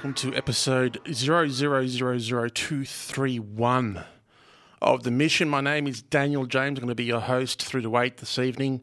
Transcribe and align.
Welcome 0.00 0.30
to 0.30 0.34
episode 0.34 0.98
0000231 1.04 4.04
of 4.80 5.02
The 5.02 5.10
Mission. 5.10 5.50
My 5.50 5.60
name 5.60 5.86
is 5.86 6.00
Daniel 6.00 6.46
James. 6.46 6.78
I'm 6.78 6.86
going 6.86 6.88
to 6.88 6.94
be 6.94 7.04
your 7.04 7.20
host 7.20 7.62
through 7.62 7.82
the 7.82 7.90
wait 7.90 8.16
this 8.16 8.38
evening, 8.38 8.80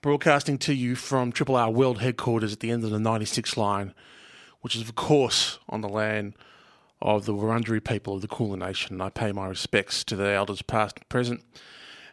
broadcasting 0.00 0.56
to 0.60 0.72
you 0.72 0.94
from 0.94 1.30
Triple 1.30 1.56
R 1.56 1.70
World 1.70 2.00
Headquarters 2.00 2.54
at 2.54 2.60
the 2.60 2.70
end 2.70 2.84
of 2.84 2.90
the 2.90 2.98
96 2.98 3.58
line, 3.58 3.92
which 4.62 4.74
is, 4.74 4.80
of 4.80 4.94
course, 4.94 5.58
on 5.68 5.82
the 5.82 5.90
land 5.90 6.32
of 7.02 7.26
the 7.26 7.34
Wurundjeri 7.34 7.84
people 7.84 8.14
of 8.14 8.22
the 8.22 8.28
Kulin 8.28 8.60
Nation. 8.60 9.02
I 9.02 9.10
pay 9.10 9.32
my 9.32 9.46
respects 9.46 10.02
to 10.04 10.16
the 10.16 10.30
elders 10.30 10.62
past 10.62 11.00
and 11.00 11.08
present. 11.10 11.44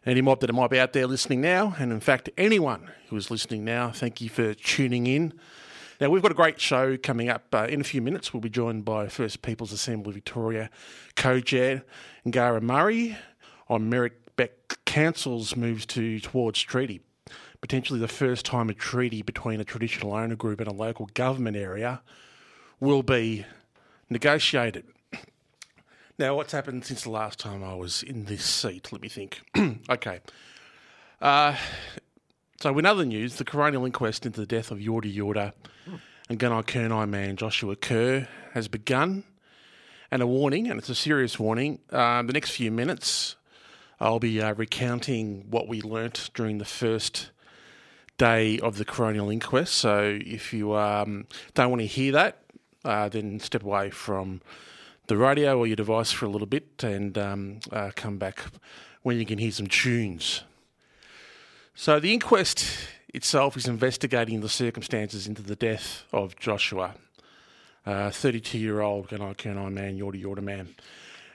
Any 0.05 0.19
mob 0.19 0.41
that 0.41 0.53
might 0.53 0.69
be 0.69 0.81
out 0.81 0.91
there 0.91 1.07
listening 1.07 1.39
now, 1.39 1.77
and 1.79 1.93
in 1.93 2.01
fact, 2.01 2.29
anyone 2.37 2.91
who 3.07 3.15
is 3.15 3.31
listening 3.31 3.63
now, 3.63 3.89
thank 3.89 4.19
you 4.19 4.27
for 4.27 4.53
tuning 4.53 5.07
in. 5.07 5.31
Now, 5.99 6.11
we've 6.11 6.21
got 6.21 6.31
a 6.31 6.35
great 6.35 6.61
show 6.61 6.95
coming 6.95 7.27
up 7.27 7.45
uh, 7.53 7.65
in 7.67 7.81
a 7.81 7.83
few 7.83 8.03
minutes. 8.03 8.31
We'll 8.31 8.41
be 8.41 8.51
joined 8.51 8.85
by 8.85 9.07
First 9.07 9.41
Peoples 9.41 9.71
Assembly 9.71 10.13
Victoria 10.13 10.69
co 11.15 11.39
chair 11.39 11.83
Ngarra 12.23 12.61
Murray 12.61 13.17
on 13.67 13.89
Merri-bek 13.89 14.85
Council's 14.85 15.55
moves 15.55 15.87
to 15.87 16.19
towards 16.19 16.61
treaty. 16.61 17.01
Potentially 17.61 17.99
the 17.99 18.07
first 18.07 18.45
time 18.45 18.69
a 18.69 18.75
treaty 18.75 19.23
between 19.23 19.59
a 19.59 19.63
traditional 19.63 20.13
owner 20.13 20.35
group 20.35 20.59
and 20.59 20.69
a 20.69 20.73
local 20.73 21.09
government 21.15 21.57
area 21.57 22.03
will 22.79 23.01
be 23.01 23.45
negotiated. 24.09 24.85
Now, 26.19 26.35
what's 26.35 26.51
happened 26.51 26.83
since 26.83 27.03
the 27.03 27.11
last 27.11 27.37
time 27.37 27.63
I 27.63 27.75
was 27.75 28.01
in 28.01 28.25
this 28.25 28.43
seat? 28.43 28.91
Let 28.91 29.03
me 29.03 29.07
think. 29.07 29.39
okay. 29.89 30.19
Uh, 31.21 31.55
so, 32.59 32.77
in 32.77 32.85
other 32.85 33.05
news, 33.05 33.35
the 33.35 33.45
coronial 33.45 33.85
inquest 33.85 34.25
into 34.25 34.39
the 34.39 34.47
death 34.47 34.71
of 34.71 34.79
Yorta 34.79 35.13
Yorta 35.13 35.53
and 36.27 36.39
Gunai 36.39 36.65
Kurnai 36.65 37.07
man 37.07 37.35
Joshua 37.35 37.75
Kerr 37.75 38.27
has 38.53 38.67
begun. 38.67 39.23
And 40.09 40.21
a 40.21 40.27
warning, 40.27 40.69
and 40.69 40.79
it's 40.79 40.87
a 40.87 40.95
serious 40.95 41.37
warning. 41.37 41.79
Um, 41.91 42.27
the 42.27 42.33
next 42.33 42.51
few 42.51 42.71
minutes, 42.71 43.35
I'll 43.99 44.19
be 44.19 44.41
uh, 44.41 44.53
recounting 44.53 45.45
what 45.49 45.67
we 45.67 45.81
learnt 45.81 46.29
during 46.33 46.59
the 46.59 46.65
first 46.65 47.31
day 48.17 48.57
of 48.59 48.77
the 48.77 48.85
coronial 48.85 49.31
inquest. 49.31 49.73
So, 49.73 50.17
if 50.25 50.53
you 50.53 50.75
um, 50.75 51.27
don't 51.53 51.69
want 51.69 51.81
to 51.81 51.87
hear 51.87 52.13
that, 52.13 52.41
uh, 52.85 53.09
then 53.09 53.39
step 53.39 53.63
away 53.63 53.89
from 53.89 54.41
the 55.07 55.17
radio 55.17 55.59
or 55.59 55.67
your 55.67 55.75
device 55.75 56.11
for 56.11 56.25
a 56.25 56.29
little 56.29 56.47
bit 56.47 56.83
and 56.83 57.17
um, 57.17 57.59
uh, 57.71 57.91
come 57.95 58.17
back 58.17 58.45
when 59.03 59.17
you 59.19 59.25
can 59.25 59.37
hear 59.37 59.51
some 59.51 59.67
tunes. 59.67 60.43
So, 61.79 61.99
the 61.99 62.11
inquest 62.11 62.65
itself 63.13 63.55
is 63.55 63.67
investigating 63.67 64.41
the 64.41 64.49
circumstances 64.49 65.27
into 65.27 65.43
the 65.43 65.55
death 65.55 66.05
of 66.11 66.35
Joshua, 66.35 66.95
32 67.85 68.57
year 68.57 68.81
old 68.81 69.09
Kurnai 69.09 69.71
man, 69.71 69.95
Yorta 69.95 70.19
Yorta 70.19 70.41
man. 70.41 70.69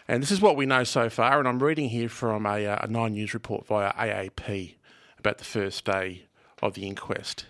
And 0.09 0.21
this 0.21 0.33
is 0.33 0.41
what 0.41 0.57
we 0.57 0.67
know 0.67 0.83
so 0.83 1.09
far, 1.09 1.39
and 1.39 1.47
I'm 1.47 1.63
reading 1.63 1.91
here 1.91 2.09
from 2.09 2.45
a, 2.45 2.65
a 2.65 2.89
Nine 2.89 3.13
News 3.13 3.35
report 3.35 3.69
via 3.69 3.93
AAP 3.93 4.75
about 5.17 5.39
the 5.39 5.45
first 5.45 5.85
day 5.85 6.25
of 6.61 6.75
the 6.75 6.89
inquest. 6.89 7.47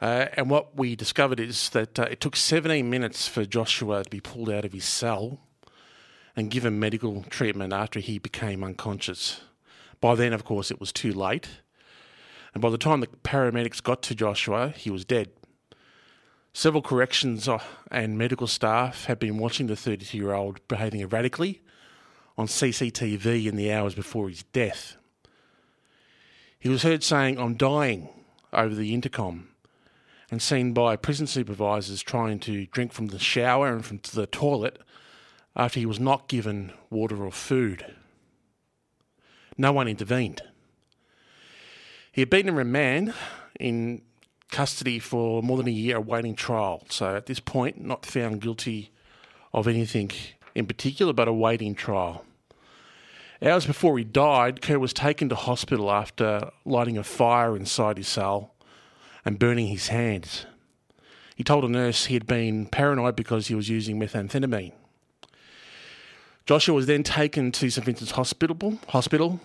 Uh, 0.00 0.26
and 0.34 0.48
what 0.48 0.76
we 0.76 0.94
discovered 0.94 1.40
is 1.40 1.70
that 1.70 1.98
uh, 1.98 2.02
it 2.04 2.20
took 2.20 2.36
17 2.36 2.88
minutes 2.88 3.26
for 3.26 3.44
Joshua 3.44 4.04
to 4.04 4.10
be 4.10 4.20
pulled 4.20 4.48
out 4.48 4.64
of 4.64 4.72
his 4.72 4.84
cell 4.84 5.40
and 6.36 6.52
given 6.52 6.78
medical 6.78 7.24
treatment 7.24 7.72
after 7.72 7.98
he 7.98 8.20
became 8.20 8.62
unconscious. 8.62 9.40
By 10.00 10.14
then, 10.14 10.32
of 10.32 10.44
course, 10.44 10.70
it 10.70 10.78
was 10.78 10.92
too 10.92 11.12
late. 11.12 11.48
And 12.54 12.62
by 12.62 12.70
the 12.70 12.78
time 12.78 13.00
the 13.00 13.06
paramedics 13.06 13.82
got 13.82 14.02
to 14.02 14.14
Joshua, 14.14 14.70
he 14.70 14.90
was 14.90 15.04
dead. 15.04 15.30
Several 16.52 16.82
corrections 16.82 17.48
uh, 17.48 17.62
and 17.90 18.18
medical 18.18 18.46
staff 18.46 19.04
had 19.04 19.18
been 19.18 19.38
watching 19.38 19.68
the 19.68 19.76
32 19.76 20.18
year 20.18 20.32
old 20.32 20.66
behaving 20.66 21.00
erratically 21.00 21.62
on 22.36 22.46
CCTV 22.46 23.46
in 23.46 23.56
the 23.56 23.72
hours 23.72 23.94
before 23.94 24.28
his 24.28 24.42
death. 24.44 24.96
He 26.58 26.68
was 26.68 26.82
heard 26.82 27.02
saying, 27.04 27.38
I'm 27.38 27.54
dying, 27.54 28.08
over 28.52 28.74
the 28.74 28.92
intercom, 28.92 29.48
and 30.30 30.42
seen 30.42 30.72
by 30.72 30.96
prison 30.96 31.26
supervisors 31.26 32.02
trying 32.02 32.40
to 32.40 32.66
drink 32.66 32.92
from 32.92 33.08
the 33.08 33.18
shower 33.18 33.68
and 33.68 33.84
from 33.84 34.00
the 34.12 34.26
toilet 34.26 34.78
after 35.54 35.80
he 35.80 35.86
was 35.86 36.00
not 36.00 36.28
given 36.28 36.72
water 36.90 37.24
or 37.24 37.32
food. 37.32 37.94
No 39.56 39.72
one 39.72 39.88
intervened. 39.88 40.42
He 42.12 42.20
had 42.20 42.30
been 42.30 42.48
in 42.48 42.54
remand 42.54 43.14
in 43.58 44.02
custody 44.50 44.98
for 44.98 45.42
more 45.42 45.56
than 45.56 45.68
a 45.68 45.72
year 45.72 45.96
awaiting 45.96 46.34
trial. 46.34 46.84
So 46.90 47.14
at 47.14 47.26
this 47.26 47.40
point, 47.40 47.80
not 47.80 48.04
found 48.04 48.40
guilty 48.40 48.90
of 49.52 49.68
anything 49.68 50.10
in 50.54 50.66
particular, 50.66 51.12
but 51.12 51.28
awaiting 51.28 51.74
trial. 51.74 52.24
Hours 53.42 53.64
before 53.64 53.96
he 53.96 54.04
died, 54.04 54.60
Kerr 54.60 54.78
was 54.78 54.92
taken 54.92 55.28
to 55.28 55.34
hospital 55.34 55.90
after 55.90 56.50
lighting 56.64 56.98
a 56.98 57.04
fire 57.04 57.56
inside 57.56 57.96
his 57.96 58.08
cell 58.08 58.54
and 59.24 59.38
burning 59.38 59.68
his 59.68 59.88
hands. 59.88 60.46
He 61.36 61.44
told 61.44 61.64
a 61.64 61.68
nurse 61.68 62.06
he 62.06 62.14
had 62.14 62.26
been 62.26 62.66
paranoid 62.66 63.16
because 63.16 63.46
he 63.46 63.54
was 63.54 63.70
using 63.70 63.98
methamphetamine. 63.98 64.72
Joshua 66.44 66.74
was 66.74 66.86
then 66.86 67.02
taken 67.02 67.52
to 67.52 67.70
St 67.70 67.84
Vincent's 67.84 68.12
Hospital, 68.12 68.78
hospital 68.88 69.40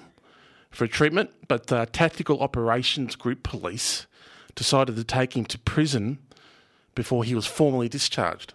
for 0.76 0.88
treatment, 0.88 1.32
but 1.48 1.68
the 1.68 1.86
Tactical 1.86 2.42
Operations 2.42 3.16
Group 3.16 3.44
Police 3.44 4.06
decided 4.56 4.96
to 4.96 5.04
take 5.04 5.36
him 5.36 5.46
to 5.46 5.58
prison 5.60 6.20
before 6.94 7.24
he 7.24 7.36
was 7.36 7.46
formally 7.46 7.90
discharged. 7.90 8.54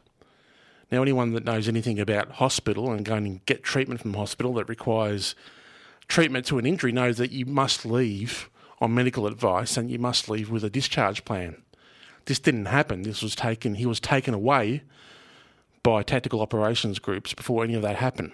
Now, 0.91 1.03
anyone 1.03 1.33
that 1.33 1.45
knows 1.45 1.69
anything 1.69 2.01
about 2.01 2.33
hospital 2.33 2.91
and 2.91 3.05
going 3.05 3.27
and 3.27 3.47
get 3.47 3.63
treatment 3.63 4.01
from 4.01 4.15
hospital 4.15 4.55
that 4.55 4.69
requires 4.69 5.35
treatment 6.09 6.47
to 6.47 6.59
an 6.59 6.67
injury 6.67 6.91
knows 6.91 7.19
that 7.19 7.31
you 7.31 7.47
must 7.47 7.87
leave 7.87 8.51
on 8.81 8.95
medical 8.95 9.27
advice 9.27 9.77
and 9.77 9.91
you 9.91 9.99
must 9.99 10.29
leave 10.29 10.51
with 10.51 10.65
a 10.65 10.71
discharge 10.71 11.25
plan. 11.25 11.63
This 12.25 12.39
didn't 12.39 12.67
happen. 12.67 13.03
This 13.03 13.23
was 13.23 13.37
taken. 13.37 13.77
He 13.77 13.87
was 13.87 14.01
taken 14.01 14.35
away 14.35 14.83
by 15.83 16.03
tactical 16.03 16.41
operations 16.41 16.99
groups 16.99 17.35
before 17.35 17.65
any 17.65 17.75
of 17.75 17.83
that 17.83 17.97
happened. 17.97 18.33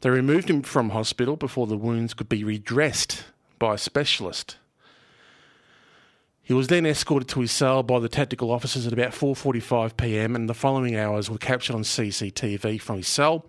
They 0.00 0.10
removed 0.10 0.50
him 0.50 0.62
from 0.62 0.90
hospital 0.90 1.36
before 1.36 1.66
the 1.66 1.76
wounds 1.76 2.14
could 2.14 2.28
be 2.28 2.44
redressed 2.44 3.24
by 3.58 3.74
a 3.74 3.78
specialist. 3.78 4.56
He 6.42 6.52
was 6.52 6.68
then 6.68 6.86
escorted 6.86 7.28
to 7.30 7.40
his 7.40 7.50
cell 7.50 7.82
by 7.82 7.98
the 7.98 8.08
tactical 8.08 8.52
officers 8.52 8.86
at 8.86 8.92
about 8.92 9.10
4:45 9.10 9.96
p.m. 9.96 10.36
and 10.36 10.48
the 10.48 10.54
following 10.54 10.94
hours 10.94 11.28
were 11.28 11.38
captured 11.38 11.74
on 11.74 11.82
CCTV 11.82 12.80
from 12.80 12.98
his 12.98 13.08
cell, 13.08 13.46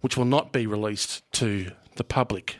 which 0.00 0.16
will 0.16 0.26
not 0.26 0.52
be 0.52 0.66
released 0.66 1.30
to 1.32 1.72
the 1.96 2.04
public. 2.04 2.58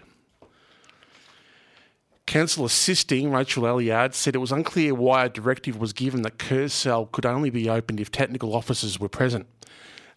Counsel 2.26 2.64
assisting 2.64 3.30
Rachel 3.30 3.62
Ellyard 3.62 4.12
said 4.12 4.34
it 4.34 4.38
was 4.38 4.50
unclear 4.50 4.92
why 4.92 5.26
a 5.26 5.28
directive 5.28 5.76
was 5.78 5.92
given 5.92 6.22
that 6.22 6.38
Kerr's 6.38 6.72
cell 6.72 7.06
could 7.06 7.24
only 7.24 7.50
be 7.50 7.70
opened 7.70 8.00
if 8.00 8.10
tactical 8.10 8.56
officers 8.56 8.98
were 8.98 9.08
present, 9.08 9.46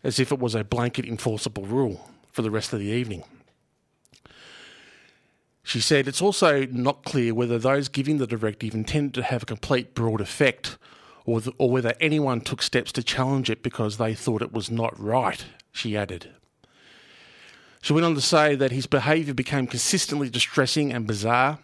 as 0.04 0.20
if 0.20 0.32
it 0.32 0.40
was 0.40 0.56
a 0.56 0.64
blanket 0.64 1.06
enforceable 1.06 1.66
rule 1.66 2.10
for 2.40 2.44
the 2.44 2.50
rest 2.50 2.72
of 2.72 2.80
the 2.80 2.86
evening. 2.86 3.22
She 5.62 5.82
said 5.82 6.08
it's 6.08 6.22
also 6.22 6.66
not 6.68 7.04
clear 7.04 7.34
whether 7.34 7.60
those 7.60 7.90
giving 7.90 8.18
the 8.18 8.26
directive 8.26 8.74
intended 8.74 9.14
to 9.16 9.24
have 9.24 9.44
a 9.44 9.46
complete 9.46 9.94
broad 9.94 10.22
effect 10.22 10.78
or, 11.26 11.42
or 11.58 11.70
whether 11.70 11.94
anyone 12.00 12.40
took 12.40 12.62
steps 12.62 12.94
to 12.94 13.04
challenge 13.04 13.50
it 13.50 13.62
because 13.62 13.98
they 13.98 14.14
thought 14.14 14.42
it 14.42 14.54
was 14.54 14.72
not 14.72 14.98
right, 14.98 15.44
she 15.74 15.98
added. 15.98 16.30
She 17.82 17.92
went 17.92 18.06
on 18.06 18.16
to 18.16 18.22
say 18.22 18.56
that 18.56 18.72
his 18.72 18.88
behaviour 18.88 19.34
became 19.34 19.68
consistently 19.68 20.30
distressing 20.30 20.94
and 20.94 21.06
bizarre 21.06 21.60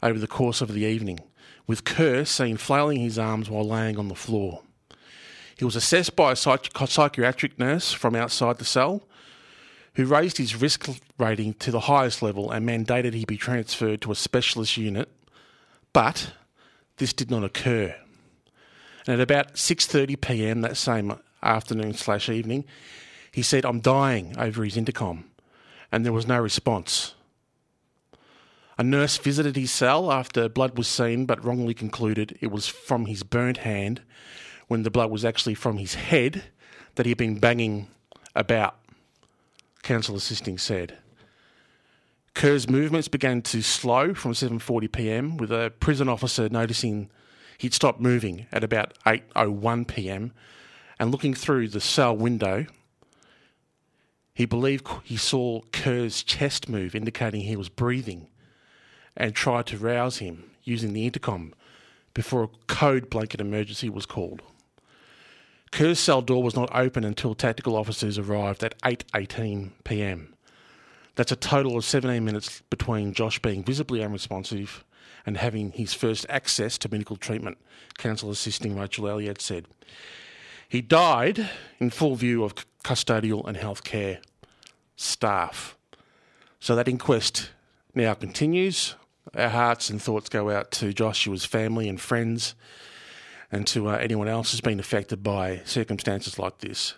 over 0.00 0.20
the 0.20 0.28
course 0.28 0.60
of 0.60 0.72
the 0.72 0.82
evening, 0.82 1.18
with 1.66 1.82
Kerr 1.82 2.24
seen 2.24 2.56
flailing 2.56 3.00
his 3.00 3.18
arms 3.18 3.50
while 3.50 3.66
laying 3.66 3.98
on 3.98 4.06
the 4.06 4.14
floor. 4.14 4.62
He 5.58 5.64
was 5.64 5.74
assessed 5.74 6.14
by 6.14 6.30
a 6.30 6.36
psych- 6.36 6.70
psychiatric 6.86 7.58
nurse 7.58 7.90
from 7.90 8.14
outside 8.14 8.58
the 8.58 8.64
cell 8.64 9.02
who 9.94 10.04
raised 10.04 10.38
his 10.38 10.60
risk 10.60 10.88
rating 11.18 11.54
to 11.54 11.70
the 11.70 11.80
highest 11.80 12.22
level 12.22 12.50
and 12.50 12.68
mandated 12.68 13.12
he 13.12 13.24
be 13.24 13.36
transferred 13.36 14.00
to 14.02 14.12
a 14.12 14.14
specialist 14.14 14.76
unit, 14.76 15.08
but 15.92 16.32
this 16.98 17.12
did 17.12 17.30
not 17.30 17.44
occur. 17.44 17.94
And 19.06 19.14
at 19.14 19.20
about 19.20 19.54
6:30 19.54 20.20
p.m. 20.20 20.60
that 20.60 20.76
same 20.76 21.18
afternoon 21.42 21.94
slash 21.94 22.28
evening, 22.28 22.64
he 23.32 23.42
said, 23.42 23.64
"I'm 23.64 23.80
dying" 23.80 24.34
over 24.38 24.62
his 24.62 24.76
intercom, 24.76 25.24
and 25.90 26.04
there 26.04 26.12
was 26.12 26.26
no 26.26 26.38
response. 26.38 27.14
A 28.78 28.82
nurse 28.82 29.18
visited 29.18 29.56
his 29.56 29.70
cell 29.70 30.10
after 30.10 30.48
blood 30.48 30.78
was 30.78 30.88
seen, 30.88 31.26
but 31.26 31.44
wrongly 31.44 31.74
concluded 31.74 32.38
it 32.40 32.50
was 32.50 32.66
from 32.66 33.06
his 33.06 33.22
burnt 33.22 33.58
hand 33.58 34.00
when 34.68 34.84
the 34.84 34.90
blood 34.90 35.10
was 35.10 35.24
actually 35.24 35.54
from 35.54 35.76
his 35.76 35.94
head 35.94 36.44
that 36.94 37.04
he 37.04 37.10
had 37.10 37.18
been 37.18 37.38
banging 37.38 37.88
about, 38.34 38.76
counsel 39.82 40.16
assisting 40.16 40.58
said. 40.58 40.98
Kerr's 42.34 42.68
movements 42.68 43.08
began 43.08 43.42
to 43.42 43.62
slow 43.62 44.14
from 44.14 44.32
7:40 44.32 44.92
p.m. 44.92 45.36
with 45.36 45.50
a 45.50 45.72
prison 45.80 46.08
officer 46.08 46.48
noticing 46.48 47.10
he'd 47.58 47.74
stopped 47.74 48.00
moving 48.00 48.46
at 48.52 48.64
about 48.64 48.94
8:01 49.04 49.86
p.m. 49.86 50.32
and 50.98 51.10
looking 51.10 51.34
through 51.34 51.68
the 51.68 51.80
cell 51.80 52.16
window 52.16 52.66
he 54.40 54.46
believed 54.46 54.88
he 55.04 55.18
saw 55.18 55.60
Kerr's 55.70 56.22
chest 56.22 56.66
move 56.66 56.94
indicating 56.94 57.42
he 57.42 57.56
was 57.56 57.68
breathing 57.68 58.28
and 59.14 59.34
tried 59.34 59.66
to 59.66 59.76
rouse 59.76 60.16
him 60.16 60.50
using 60.64 60.94
the 60.94 61.04
intercom 61.04 61.52
before 62.14 62.44
a 62.44 62.48
code 62.66 63.10
blanket 63.10 63.42
emergency 63.42 63.90
was 63.90 64.06
called. 64.06 64.40
Kerr's 65.72 66.00
cell 66.00 66.22
door 66.22 66.42
was 66.42 66.56
not 66.56 66.74
open 66.74 67.04
until 67.04 67.34
tactical 67.34 67.76
officers 67.76 68.18
arrived 68.18 68.64
at 68.64 68.78
8:18 68.82 69.70
p.m. 69.84 70.34
That's 71.14 71.32
a 71.32 71.36
total 71.36 71.76
of 71.76 71.84
17 71.84 72.24
minutes 72.24 72.62
between 72.70 73.12
Josh 73.12 73.38
being 73.40 73.62
visibly 73.62 74.02
unresponsive 74.02 74.84
and 75.26 75.36
having 75.36 75.72
his 75.72 75.92
first 75.92 76.26
access 76.28 76.78
to 76.78 76.88
medical 76.90 77.16
treatment, 77.16 77.58
counsel 77.98 78.30
assisting 78.30 78.78
Rachel 78.78 79.04
Ellyard 79.04 79.40
said. 79.40 79.66
He 80.68 80.80
died 80.80 81.50
in 81.78 81.90
full 81.90 82.14
view 82.14 82.44
of 82.44 82.54
custodial 82.84 83.46
and 83.46 83.56
healthcare 83.56 84.18
staff. 84.96 85.76
So 86.58 86.74
that 86.76 86.88
inquest 86.88 87.50
now 87.94 88.14
continues. 88.14 88.94
Our 89.34 89.48
hearts 89.48 89.90
and 89.90 90.00
thoughts 90.00 90.28
go 90.28 90.50
out 90.50 90.70
to 90.72 90.92
Joshua's 90.92 91.44
family 91.44 91.88
and 91.88 92.00
friends 92.00 92.54
and 93.52 93.66
to 93.68 93.88
uh, 93.88 93.96
anyone 93.96 94.28
else 94.28 94.52
who's 94.52 94.60
been 94.60 94.80
affected 94.80 95.22
by 95.22 95.60
circumstances 95.64 96.38
like 96.38 96.58
this. 96.58 96.94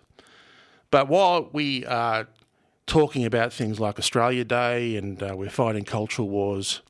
But 0.90 1.08
while 1.08 1.49
we 1.52 1.87
are 1.87 2.28
talking 2.87 3.25
about 3.25 3.52
things 3.52 3.81
like 3.81 3.99
Australia 3.99 4.44
Day 4.44 4.96
and 4.96 5.22
uh, 5.22 5.34
we're 5.37 5.49
fighting 5.49 5.84
cultural 5.84 6.28
wars, 6.28 6.82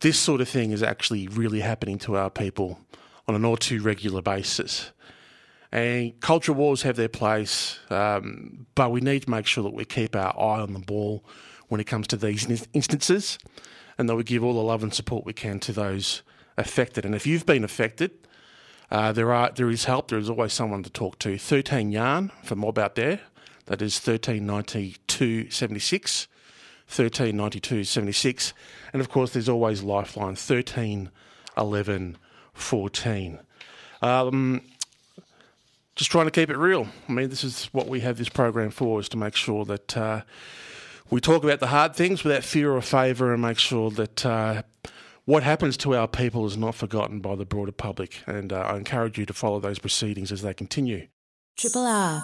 this 0.00 0.18
sort 0.18 0.40
of 0.40 0.48
thing 0.48 0.70
is 0.70 0.82
actually 0.82 1.28
really 1.28 1.60
happening 1.60 1.98
to 1.98 2.16
our 2.16 2.30
people 2.30 2.78
on 3.28 3.34
an 3.34 3.44
all 3.44 3.56
too 3.56 3.82
regular 3.82 4.22
basis. 4.22 4.92
And 5.72 6.18
cultural 6.20 6.56
wars 6.56 6.82
have 6.82 6.96
their 6.96 7.08
place, 7.08 7.78
um, 7.90 8.66
but 8.74 8.90
we 8.90 9.00
need 9.00 9.24
to 9.24 9.30
make 9.30 9.46
sure 9.46 9.62
that 9.62 9.74
we 9.74 9.84
keep 9.84 10.16
our 10.16 10.34
eye 10.36 10.60
on 10.60 10.72
the 10.72 10.80
ball 10.80 11.24
when 11.68 11.80
it 11.80 11.86
comes 11.86 12.08
to 12.08 12.16
these 12.16 12.66
instances 12.72 13.38
and 13.96 14.08
that 14.08 14.16
we 14.16 14.24
give 14.24 14.42
all 14.42 14.54
the 14.54 14.60
love 14.60 14.82
and 14.82 14.92
support 14.92 15.24
we 15.24 15.32
can 15.32 15.60
to 15.60 15.72
those 15.72 16.22
affected. 16.56 17.04
And 17.04 17.14
if 17.14 17.26
you've 17.26 17.46
been 17.46 17.62
affected, 17.62 18.12
uh, 18.90 19.12
there 19.12 19.32
are 19.32 19.50
there 19.54 19.70
is 19.70 19.84
help. 19.84 20.08
There 20.08 20.18
is 20.18 20.30
always 20.30 20.52
someone 20.52 20.82
to 20.82 20.90
talk 20.90 21.18
to. 21.20 21.38
Thirteen 21.38 21.92
yarn 21.92 22.32
for 22.42 22.56
mob 22.56 22.78
out 22.78 22.94
there. 22.94 23.20
That 23.66 23.82
is 23.82 23.98
thirteen 23.98 24.46
ninety 24.46 24.96
two 25.06 25.50
seventy 25.50 25.80
six. 25.80 26.26
1392 26.90 27.84
76 27.84 28.52
and 28.92 29.00
of 29.00 29.08
course 29.08 29.32
there's 29.32 29.48
always 29.48 29.84
lifeline 29.84 30.34
13 30.34 31.08
11 31.56 32.18
14 32.52 33.38
um, 34.02 34.62
just 36.00 36.10
trying 36.10 36.26
to 36.26 36.30
keep 36.30 36.48
it 36.48 36.56
real. 36.56 36.88
I 37.08 37.12
mean, 37.12 37.28
this 37.28 37.44
is 37.44 37.66
what 37.72 37.86
we 37.86 38.00
have 38.00 38.16
this 38.16 38.30
program 38.30 38.70
for: 38.70 39.00
is 39.00 39.08
to 39.10 39.18
make 39.18 39.36
sure 39.36 39.64
that 39.66 39.96
uh, 39.96 40.22
we 41.10 41.20
talk 41.20 41.44
about 41.44 41.60
the 41.60 41.66
hard 41.66 41.94
things 41.94 42.24
without 42.24 42.42
fear 42.42 42.72
or 42.72 42.80
favour, 42.80 43.32
and 43.32 43.42
make 43.42 43.58
sure 43.58 43.90
that 43.90 44.24
uh, 44.24 44.62
what 45.30 45.44
happens 45.44 45.76
to 45.76 45.94
our 45.94 46.08
people 46.08 46.44
is 46.44 46.56
not 46.56 46.74
forgotten 46.74 47.20
by 47.20 47.36
the 47.36 47.44
broader 47.44 47.70
public. 47.70 48.20
And 48.26 48.52
uh, 48.52 48.62
I 48.62 48.76
encourage 48.76 49.16
you 49.16 49.24
to 49.26 49.32
follow 49.32 49.60
those 49.60 49.78
proceedings 49.78 50.32
as 50.32 50.42
they 50.42 50.52
continue. 50.52 51.06
Triple 51.56 51.86
R. 51.86 52.20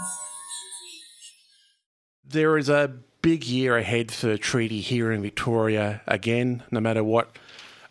There 2.24 2.58
is 2.58 2.68
a 2.68 2.92
big 3.22 3.44
year 3.44 3.76
ahead 3.76 4.10
for 4.10 4.36
treaty 4.36 4.80
here 4.80 5.12
in 5.12 5.22
Victoria. 5.22 6.02
Again, 6.08 6.64
no 6.72 6.80
matter 6.80 7.04
what 7.04 7.38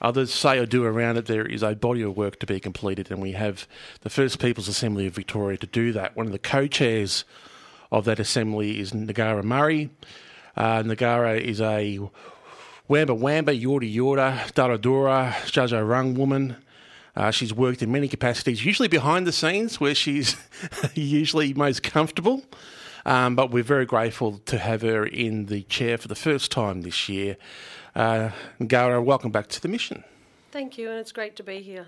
others 0.01 0.33
say 0.33 0.59
or 0.59 0.65
do 0.65 0.83
around 0.83 1.15
it, 1.15 1.27
there 1.27 1.45
is 1.45 1.63
a 1.63 1.75
body 1.75 2.01
of 2.01 2.17
work 2.17 2.37
to 2.41 2.45
be 2.45 2.59
completed, 2.59 3.09
and 3.09 3.21
we 3.21 3.31
have 3.31 3.69
the 4.01 4.09
first 4.09 4.39
People's 4.39 4.67
Assembly 4.67 5.07
of 5.07 5.15
Victoria 5.15 5.57
to 5.59 5.67
do 5.67 5.93
that. 5.93 6.17
One 6.17 6.25
of 6.25 6.33
the 6.33 6.39
co 6.39 6.67
chairs 6.67 7.23
of 7.89 8.03
that 8.03 8.19
assembly 8.19 8.81
is 8.81 8.91
Ngarra 8.91 9.45
Murray. 9.45 9.91
Uh, 10.57 10.83
Ngarra 10.83 11.39
is 11.39 11.61
a 11.61 12.01
Wamba 12.87 13.15
Wamba, 13.15 13.51
Yorta 13.51 13.91
Yorta, 13.91 14.53
Dhudhuroa, 14.53 15.31
Jaja 15.51 15.87
Rung 15.87 16.13
woman. 16.13 16.55
Uh, 17.15 17.31
she's 17.31 17.51
worked 17.51 17.81
in 17.81 17.91
many 17.91 18.07
capacities, 18.07 18.63
usually 18.63 18.87
behind 18.87 19.25
the 19.25 19.31
scenes 19.31 19.79
where 19.79 19.95
she's 19.95 20.35
usually 20.93 21.51
most 21.55 21.81
comfortable. 21.81 22.43
Um, 23.03 23.35
but 23.35 23.49
we're 23.49 23.63
very 23.63 23.87
grateful 23.87 24.39
to 24.45 24.59
have 24.59 24.83
her 24.83 25.03
in 25.03 25.47
the 25.47 25.63
chair 25.63 25.97
for 25.97 26.07
the 26.07 26.15
first 26.15 26.51
time 26.51 26.81
this 26.81 27.09
year. 27.09 27.37
Uh, 27.95 28.29
Ngarra, 28.59 29.03
welcome 29.03 29.31
back 29.31 29.47
to 29.47 29.61
the 29.61 29.67
mission. 29.67 30.03
Thank 30.51 30.77
you, 30.77 30.91
and 30.91 30.99
it's 30.99 31.11
great 31.11 31.35
to 31.37 31.43
be 31.43 31.61
here. 31.61 31.87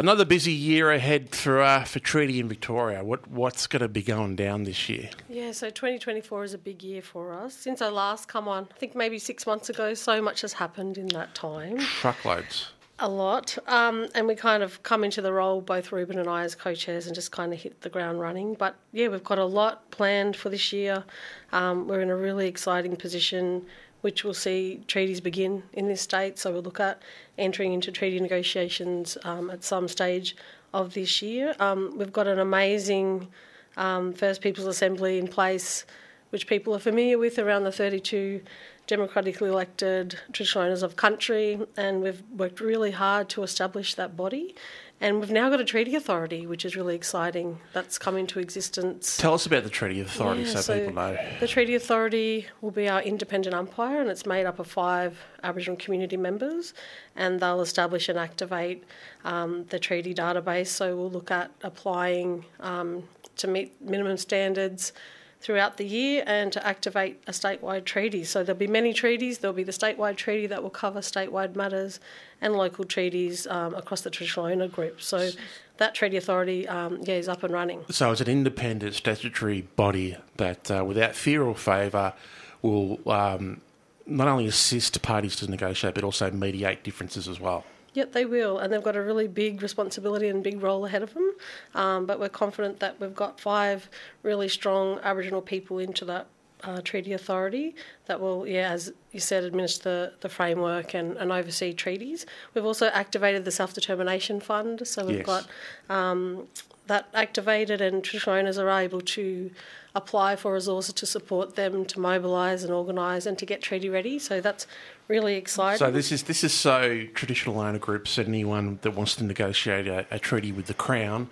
Another 0.00 0.24
busy 0.24 0.52
year 0.52 0.90
ahead 0.92 1.34
for 1.34 1.60
uh, 1.60 1.84
for 1.84 1.98
treaty 1.98 2.40
in 2.40 2.48
Victoria. 2.48 3.04
What 3.04 3.28
what's 3.28 3.66
going 3.66 3.82
to 3.82 3.88
be 3.88 4.00
going 4.00 4.34
down 4.34 4.64
this 4.64 4.88
year? 4.88 5.10
Yeah, 5.28 5.52
so 5.52 5.68
2024 5.68 6.42
is 6.42 6.54
a 6.54 6.58
big 6.58 6.82
year 6.82 7.02
for 7.02 7.34
us. 7.34 7.52
Since 7.52 7.82
I 7.82 7.90
last 7.90 8.26
come 8.26 8.48
on, 8.48 8.66
I 8.74 8.78
think 8.78 8.96
maybe 8.96 9.18
six 9.18 9.46
months 9.46 9.68
ago, 9.68 9.92
so 9.92 10.22
much 10.22 10.40
has 10.40 10.54
happened 10.54 10.96
in 10.96 11.08
that 11.08 11.34
time. 11.34 11.76
Truckloads. 11.80 12.70
A 12.98 13.08
lot, 13.10 13.58
um, 13.66 14.06
and 14.14 14.26
we 14.26 14.34
kind 14.34 14.62
of 14.62 14.82
come 14.82 15.04
into 15.04 15.20
the 15.20 15.34
role, 15.34 15.60
both 15.60 15.90
Rueben 15.90 16.16
and 16.16 16.28
I, 16.28 16.44
as 16.44 16.54
co-chairs, 16.54 17.04
and 17.04 17.14
just 17.14 17.30
kind 17.30 17.52
of 17.52 17.60
hit 17.60 17.82
the 17.82 17.90
ground 17.90 18.20
running. 18.20 18.54
But 18.54 18.76
yeah, 18.92 19.08
we've 19.08 19.24
got 19.24 19.38
a 19.38 19.44
lot 19.44 19.90
planned 19.90 20.34
for 20.34 20.48
this 20.48 20.72
year. 20.72 21.04
Um, 21.52 21.86
we're 21.86 22.00
in 22.00 22.08
a 22.08 22.16
really 22.16 22.46
exciting 22.48 22.96
position 22.96 23.66
which 24.00 24.24
will 24.24 24.34
see 24.34 24.82
treaties 24.86 25.20
begin 25.20 25.62
in 25.72 25.88
this 25.88 26.00
state. 26.00 26.38
So 26.38 26.52
we'll 26.52 26.62
look 26.62 26.80
at 26.80 27.02
entering 27.38 27.72
into 27.72 27.92
treaty 27.92 28.20
negotiations 28.20 29.18
um, 29.24 29.50
at 29.50 29.64
some 29.64 29.88
stage 29.88 30.36
of 30.72 30.94
this 30.94 31.22
year. 31.22 31.54
Um, 31.58 31.96
we've 31.96 32.12
got 32.12 32.26
an 32.26 32.38
amazing 32.38 33.28
um, 33.76 34.12
First 34.12 34.40
Peoples 34.40 34.66
Assembly 34.66 35.18
in 35.18 35.28
place, 35.28 35.84
which 36.30 36.46
people 36.46 36.74
are 36.74 36.78
familiar 36.78 37.18
with 37.18 37.38
around 37.38 37.64
the 37.64 37.72
32 37.72 38.40
democratically 38.86 39.48
elected 39.48 40.18
traditional 40.32 40.64
owners 40.64 40.82
of 40.82 40.96
country, 40.96 41.60
and 41.76 42.02
we've 42.02 42.22
worked 42.36 42.60
really 42.60 42.90
hard 42.90 43.28
to 43.28 43.42
establish 43.42 43.94
that 43.94 44.16
body. 44.16 44.54
And 45.02 45.18
we've 45.18 45.30
now 45.30 45.48
got 45.48 45.60
a 45.60 45.64
treaty 45.64 45.94
authority, 45.94 46.46
which 46.46 46.66
is 46.66 46.76
really 46.76 46.94
exciting. 46.94 47.58
That's 47.72 47.98
come 47.98 48.18
into 48.18 48.38
existence. 48.38 49.16
Tell 49.16 49.32
us 49.32 49.46
about 49.46 49.64
the 49.64 49.70
treaty 49.70 50.00
authority 50.00 50.42
yeah, 50.42 50.48
so, 50.48 50.60
so, 50.60 50.78
people 50.78 50.94
know. 50.94 51.18
The 51.40 51.48
treaty 51.48 51.74
authority 51.74 52.46
will 52.60 52.70
be 52.70 52.86
our 52.86 53.00
independent 53.00 53.54
umpire, 53.54 54.02
and 54.02 54.10
it's 54.10 54.26
made 54.26 54.44
up 54.44 54.58
of 54.58 54.66
five 54.66 55.16
Aboriginal 55.42 55.78
community 55.78 56.18
members, 56.18 56.74
and 57.16 57.40
they'll 57.40 57.62
establish 57.62 58.10
and 58.10 58.18
activate 58.18 58.84
um, 59.24 59.64
the 59.70 59.78
treaty 59.78 60.14
database. 60.14 60.66
So 60.66 60.94
we'll 60.94 61.10
look 61.10 61.30
at 61.30 61.50
applying 61.62 62.44
um, 62.60 63.04
to 63.36 63.48
meet 63.48 63.80
minimum 63.80 64.18
standards 64.18 64.92
throughout 65.40 65.78
the 65.78 65.86
year 65.86 66.22
and 66.26 66.52
to 66.52 66.66
activate 66.66 67.22
a 67.26 67.32
statewide 67.32 67.84
treaty. 67.84 68.24
So 68.24 68.44
there'll 68.44 68.58
be 68.58 68.66
many 68.66 68.92
treaties. 68.92 69.38
There'll 69.38 69.56
be 69.56 69.62
the 69.62 69.72
statewide 69.72 70.16
treaty 70.16 70.46
that 70.46 70.62
will 70.62 70.70
cover 70.70 71.00
statewide 71.00 71.56
matters 71.56 71.98
and 72.42 72.54
local 72.54 72.84
treaties 72.84 73.46
um, 73.46 73.74
across 73.74 74.02
the 74.02 74.10
traditional 74.10 74.46
owner 74.46 74.68
group. 74.68 75.00
So 75.00 75.30
that 75.78 75.94
treaty 75.94 76.18
authority, 76.18 76.68
um, 76.68 76.98
yeah, 77.02 77.14
is 77.14 77.28
up 77.28 77.42
and 77.42 77.54
running. 77.54 77.84
So 77.90 78.12
it's 78.12 78.20
an 78.20 78.28
independent 78.28 78.94
statutory 78.94 79.62
body 79.76 80.16
that, 80.36 80.70
uh, 80.70 80.84
without 80.84 81.14
fear 81.14 81.42
or 81.42 81.54
favour, 81.54 82.12
will 82.60 83.00
um, 83.10 83.62
not 84.06 84.28
only 84.28 84.46
assist 84.46 85.00
parties 85.00 85.36
to 85.36 85.50
negotiate 85.50 85.94
but 85.94 86.04
also 86.04 86.30
mediate 86.30 86.82
differences 86.82 87.28
as 87.28 87.40
well. 87.40 87.64
Yep, 87.94 88.12
they 88.12 88.24
will, 88.24 88.58
and 88.58 88.72
they've 88.72 88.82
got 88.82 88.96
a 88.96 89.02
really 89.02 89.26
big 89.26 89.62
responsibility 89.62 90.28
and 90.28 90.42
big 90.42 90.62
role 90.62 90.84
ahead 90.86 91.02
of 91.02 91.14
them. 91.14 91.32
Um, 91.74 92.06
but 92.06 92.20
we're 92.20 92.28
confident 92.28 92.80
that 92.80 93.00
we've 93.00 93.14
got 93.14 93.40
five 93.40 93.88
really 94.22 94.48
strong 94.48 95.00
Aboriginal 95.02 95.42
people 95.42 95.78
into 95.78 96.04
that 96.04 96.26
uh, 96.62 96.80
treaty 96.82 97.12
authority 97.12 97.74
that 98.06 98.20
will, 98.20 98.46
yeah, 98.46 98.70
as 98.70 98.92
you 99.12 99.20
said, 99.20 99.44
administer 99.44 100.12
the 100.20 100.28
framework 100.28 100.94
and, 100.94 101.16
and 101.16 101.32
oversee 101.32 101.72
treaties. 101.72 102.26
We've 102.54 102.64
also 102.64 102.86
activated 102.88 103.44
the 103.44 103.50
Self 103.50 103.74
Determination 103.74 104.40
Fund, 104.40 104.86
so 104.86 105.04
we've 105.04 105.18
yes. 105.18 105.26
got 105.26 105.46
um, 105.88 106.46
that 106.90 107.06
activated, 107.14 107.80
and 107.80 108.02
traditional 108.02 108.34
owners 108.34 108.58
are 108.58 108.68
able 108.68 109.00
to 109.00 109.50
apply 109.94 110.34
for 110.34 110.52
resources 110.52 110.92
to 110.94 111.06
support 111.06 111.54
them 111.54 111.84
to 111.84 112.00
mobilise 112.00 112.64
and 112.64 112.72
organise 112.72 113.26
and 113.26 113.38
to 113.38 113.46
get 113.46 113.62
treaty 113.62 113.88
ready. 113.88 114.18
So 114.18 114.40
that's 114.40 114.66
really 115.06 115.36
exciting. 115.36 115.78
So 115.78 115.92
this 115.92 116.10
is 116.10 116.24
this 116.24 116.42
is 116.42 116.52
so 116.52 117.06
traditional 117.14 117.60
owner 117.60 117.78
groups 117.78 118.18
and 118.18 118.28
anyone 118.28 118.80
that 118.82 118.90
wants 118.90 119.14
to 119.16 119.24
negotiate 119.24 119.86
a, 119.86 120.04
a 120.10 120.18
treaty 120.18 120.50
with 120.50 120.66
the 120.66 120.74
Crown 120.74 121.30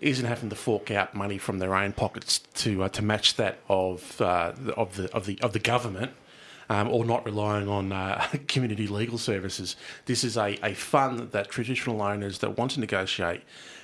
isn't 0.00 0.26
having 0.26 0.50
to 0.50 0.56
fork 0.56 0.90
out 0.90 1.14
money 1.14 1.38
from 1.38 1.60
their 1.60 1.74
own 1.74 1.92
pockets 1.92 2.38
to 2.54 2.82
uh, 2.82 2.88
to 2.88 3.02
match 3.02 3.36
that 3.36 3.58
of 3.68 4.20
uh, 4.20 4.52
of 4.76 4.96
the 4.96 5.12
of 5.12 5.26
the 5.26 5.40
of 5.40 5.52
the 5.52 5.60
government. 5.60 6.12
Um, 6.70 6.88
or 6.88 7.04
not 7.04 7.24
relying 7.26 7.68
on 7.68 7.90
uh, 7.90 8.24
community 8.46 8.86
legal 8.86 9.18
services. 9.18 9.74
This 10.06 10.22
is 10.22 10.36
a, 10.36 10.56
a 10.64 10.72
fund 10.74 11.32
that 11.32 11.50
traditional 11.50 12.00
owners 12.00 12.38
that 12.38 12.56
want 12.56 12.70
to 12.72 12.80
negotiate 12.80 13.42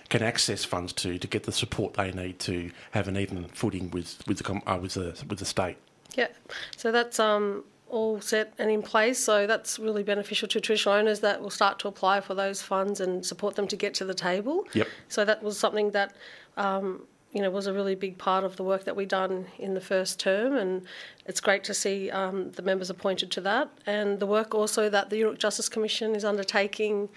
can 0.08 0.22
access 0.22 0.64
funds 0.64 0.92
to 0.92 1.18
to 1.18 1.26
get 1.26 1.42
the 1.42 1.52
support 1.52 1.94
they 1.94 2.12
need 2.12 2.38
to 2.38 2.70
have 2.92 3.08
an 3.08 3.16
even 3.16 3.48
footing 3.48 3.90
with 3.90 4.22
with 4.26 4.38
the 4.38 4.62
uh, 4.66 4.78
with 4.78 4.94
the 4.94 5.24
with 5.28 5.38
the 5.38 5.44
state. 5.44 5.76
Yeah, 6.14 6.28
so 6.76 6.92
that's 6.92 7.18
um, 7.18 7.64
all 7.88 8.20
set 8.20 8.52
and 8.58 8.70
in 8.70 8.82
place. 8.82 9.18
So 9.18 9.46
that's 9.46 9.78
really 9.78 10.02
beneficial 10.02 10.48
to 10.48 10.60
traditional 10.60 10.94
owners 10.94 11.20
that 11.20 11.40
will 11.40 11.50
start 11.50 11.78
to 11.80 11.88
apply 11.88 12.20
for 12.20 12.34
those 12.34 12.62
funds 12.62 13.00
and 13.00 13.24
support 13.24 13.56
them 13.56 13.68
to 13.68 13.76
get 13.76 13.94
to 13.94 14.04
the 14.04 14.14
table. 14.14 14.64
Yep. 14.72 14.88
So 15.08 15.24
that 15.24 15.42
was 15.42 15.58
something 15.58 15.90
that. 15.92 16.14
Um, 16.56 17.06
you 17.36 17.42
know, 17.42 17.50
was 17.50 17.66
a 17.66 17.72
really 17.74 17.94
big 17.94 18.16
part 18.16 18.44
of 18.44 18.56
the 18.56 18.64
work 18.64 18.84
that 18.84 18.96
we 18.96 19.04
done 19.04 19.44
in 19.58 19.74
the 19.74 19.80
first 19.80 20.18
term, 20.18 20.56
and 20.56 20.86
it's 21.26 21.38
great 21.38 21.62
to 21.64 21.74
see 21.74 22.10
um, 22.10 22.50
the 22.52 22.62
members 22.62 22.88
appointed 22.88 23.30
to 23.32 23.42
that, 23.42 23.68
and 23.84 24.20
the 24.20 24.26
work 24.26 24.54
also 24.54 24.88
that 24.88 25.10
the 25.10 25.20
Yoorrook 25.20 25.36
Justice 25.36 25.68
Commission 25.68 26.16
is 26.16 26.24
undertaking. 26.24 27.10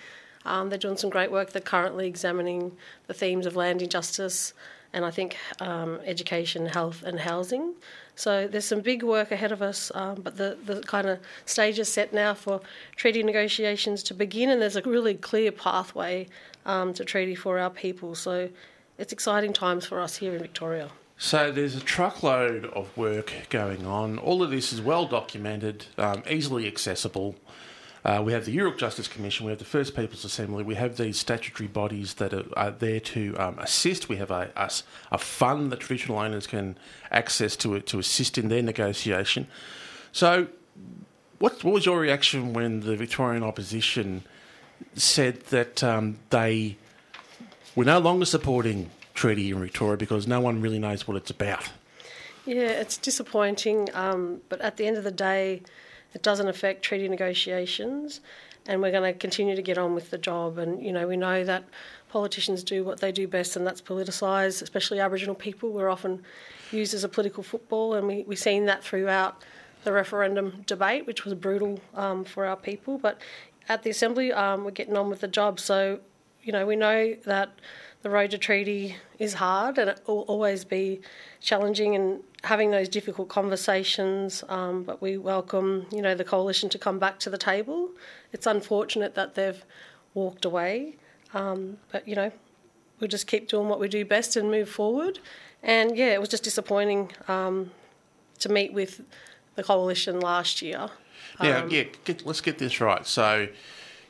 Um, 0.43 0.67
they're 0.67 0.77
doing 0.77 0.97
some 0.97 1.09
great 1.09 1.31
work. 1.31 1.53
They're 1.53 1.61
currently 1.61 2.05
examining 2.05 2.73
the 3.07 3.13
themes 3.13 3.45
of 3.45 3.55
land 3.55 3.81
injustice 3.81 4.53
and 4.91 5.05
I 5.05 5.11
think 5.11 5.37
um, 5.59 5.99
education, 6.03 6.65
health, 6.65 7.03
and 7.03 7.19
housing. 7.19 7.75
So 8.15 8.47
there's 8.47 8.65
some 8.65 8.81
big 8.81 9.03
work 9.03 9.31
ahead 9.31 9.51
of 9.51 9.61
us, 9.61 9.91
um, 9.93 10.15
but 10.21 10.35
the, 10.35 10.57
the 10.65 10.81
kind 10.81 11.07
of 11.07 11.19
stage 11.45 11.79
is 11.79 11.87
set 11.87 12.11
now 12.11 12.33
for 12.33 12.59
treaty 12.95 13.23
negotiations 13.23 14.03
to 14.03 14.13
begin, 14.13 14.49
and 14.49 14.61
there's 14.61 14.75
a 14.75 14.81
really 14.81 15.13
clear 15.13 15.51
pathway 15.51 16.27
um, 16.65 16.93
to 16.95 17.05
treaty 17.05 17.35
for 17.35 17.59
our 17.59 17.69
people. 17.69 18.15
So 18.15 18.49
it's 18.99 19.13
exciting 19.13 19.53
times 19.53 19.85
for 19.85 19.99
us 20.01 20.17
here 20.17 20.33
in 20.33 20.39
Victoria. 20.39 20.89
So 21.17 21.51
there's 21.51 21.75
a 21.75 21.79
truckload 21.79 22.65
of 22.65 22.95
work 22.95 23.33
going 23.49 23.85
on. 23.85 24.19
All 24.19 24.43
of 24.43 24.51
this 24.51 24.71
is 24.71 24.81
well 24.81 25.05
documented, 25.05 25.85
um, 25.97 26.23
easily 26.29 26.67
accessible. 26.67 27.35
Uh, 28.05 28.21
we 28.25 28.31
have 28.31 28.45
the 28.45 28.55
Yoorrook 28.55 28.77
Justice 28.77 29.07
Commission, 29.09 29.45
we 29.45 29.51
have 29.51 29.59
the 29.59 29.65
First 29.65 29.95
Peoples 29.95 30.23
Assembly, 30.23 30.63
we 30.63 30.75
have 30.75 30.95
these 30.95 31.19
statutory 31.19 31.67
bodies 31.67 32.13
that 32.15 32.33
are, 32.33 32.45
are 32.55 32.71
there 32.71 32.99
to 33.01 33.35
um, 33.37 33.59
assist. 33.59 34.07
We 34.07 34.15
have 34.17 34.31
a, 34.31 34.49
a, 34.55 34.71
a, 35.11 35.17
fund 35.17 35.71
that 35.73 35.81
traditional 35.81 36.17
owners 36.17 36.47
can 36.47 36.77
access 37.11 37.57
to 37.57 37.77
to 37.79 37.99
assist 37.99 38.37
in 38.37 38.47
their 38.47 38.63
negotiation. 38.63 39.47
So, 40.13 40.47
what, 41.39 41.61
what 41.63 41.73
was 41.73 41.85
your 41.85 41.99
reaction 41.99 42.53
when 42.53 42.81
the 42.81 42.95
Victorian 42.95 43.43
opposition 43.43 44.23
said 44.95 45.41
that 45.47 45.83
um, 45.83 46.19
they 46.29 46.77
were 47.79 47.85
no 47.85 47.97
longer 47.97 48.25
supporting 48.25 48.89
treaty 49.13 49.51
in 49.51 49.59
Victoria 49.61 49.95
because 49.95 50.27
no 50.27 50.41
one 50.41 50.59
really 50.59 50.79
knows 50.79 51.07
what 51.07 51.15
it's 51.15 51.29
about? 51.29 51.69
Yeah, 52.45 52.67
it's 52.67 52.97
disappointing, 52.97 53.87
um, 53.93 54.41
but 54.49 54.59
at 54.59 54.75
the 54.75 54.85
end 54.85 54.97
of 54.97 55.05
the 55.05 55.11
day, 55.11 55.61
it 56.13 56.21
doesn't 56.21 56.49
affect 56.49 56.83
treaty 56.83 57.07
negotiations, 57.07 58.19
and 58.65 58.81
we're 58.81 58.91
going 58.91 59.13
to 59.13 59.17
continue 59.17 59.55
to 59.55 59.61
get 59.61 59.77
on 59.77 59.95
with 59.95 60.09
the 60.09 60.17
job. 60.17 60.57
And 60.57 60.83
you 60.83 60.91
know, 60.91 61.07
we 61.07 61.15
know 61.15 61.45
that 61.45 61.63
politicians 62.09 62.65
do 62.65 62.83
what 62.83 62.99
they 62.99 63.13
do 63.13 63.29
best, 63.29 63.55
and 63.55 63.65
that's 63.65 63.81
politicise, 63.81 64.61
especially 64.61 64.99
Aboriginal 64.99 65.35
people. 65.35 65.71
We're 65.71 65.87
often 65.87 66.21
used 66.73 66.93
as 66.93 67.05
a 67.05 67.09
political 67.09 67.43
football, 67.43 67.93
and 67.93 68.07
we, 68.07 68.23
we've 68.27 68.37
seen 68.37 68.65
that 68.65 68.83
throughout 68.83 69.41
the 69.85 69.93
referendum 69.93 70.63
debate, 70.67 71.07
which 71.07 71.23
was 71.23 71.33
brutal 71.33 71.79
um, 71.95 72.25
for 72.25 72.45
our 72.45 72.57
people. 72.57 72.97
But 72.97 73.21
at 73.69 73.83
the 73.83 73.89
Assembly, 73.89 74.33
um, 74.33 74.65
we're 74.65 74.71
getting 74.71 74.97
on 74.97 75.09
with 75.09 75.21
the 75.21 75.29
job. 75.29 75.61
So, 75.61 76.01
you 76.49 76.53
know, 76.53 76.65
we 76.65 76.75
know 76.75 77.15
that 77.25 77.51
the 78.01 78.09
road 78.09 78.31
to 78.31 78.37
treaty 78.39 78.95
is 79.19 79.35
hard 79.35 79.77
and 79.77 79.87
it 79.87 80.01
will 80.07 80.21
always 80.21 80.65
be 80.65 80.99
challenging 81.39 81.95
and 81.95 82.23
having 82.43 82.71
those 82.71 82.89
difficult 82.89 83.29
conversations. 83.29 84.43
Um, 84.49 84.81
but 84.81 84.99
we 84.99 85.15
welcome, 85.19 85.85
you 85.91 86.01
know, 86.01 86.15
the 86.15 86.23
coalition 86.23 86.67
to 86.69 86.79
come 86.79 86.97
back 86.97 87.19
to 87.19 87.29
the 87.29 87.37
table. 87.37 87.91
It's 88.33 88.47
unfortunate 88.47 89.13
that 89.13 89.35
they've 89.35 89.63
walked 90.15 90.43
away, 90.43 90.95
um, 91.35 91.77
but 91.91 92.07
you 92.07 92.15
know, 92.15 92.31
we'll 92.99 93.09
just 93.09 93.27
keep 93.27 93.47
doing 93.47 93.69
what 93.69 93.79
we 93.79 93.87
do 93.87 94.03
best 94.03 94.35
and 94.35 94.49
move 94.49 94.69
forward. 94.69 95.19
And 95.61 95.95
yeah, 95.95 96.15
it 96.15 96.19
was 96.19 96.29
just 96.29 96.43
disappointing 96.43 97.11
um, 97.27 97.69
to 98.39 98.49
meet 98.49 98.73
with 98.73 99.01
the 99.53 99.61
coalition 99.61 100.19
last 100.19 100.63
year. 100.63 100.89
Now, 101.39 101.67
yeah, 101.67 101.83
get, 102.05 102.25
let's 102.25 102.41
get 102.41 102.57
this 102.57 102.81
right. 102.81 103.05
So 103.05 103.49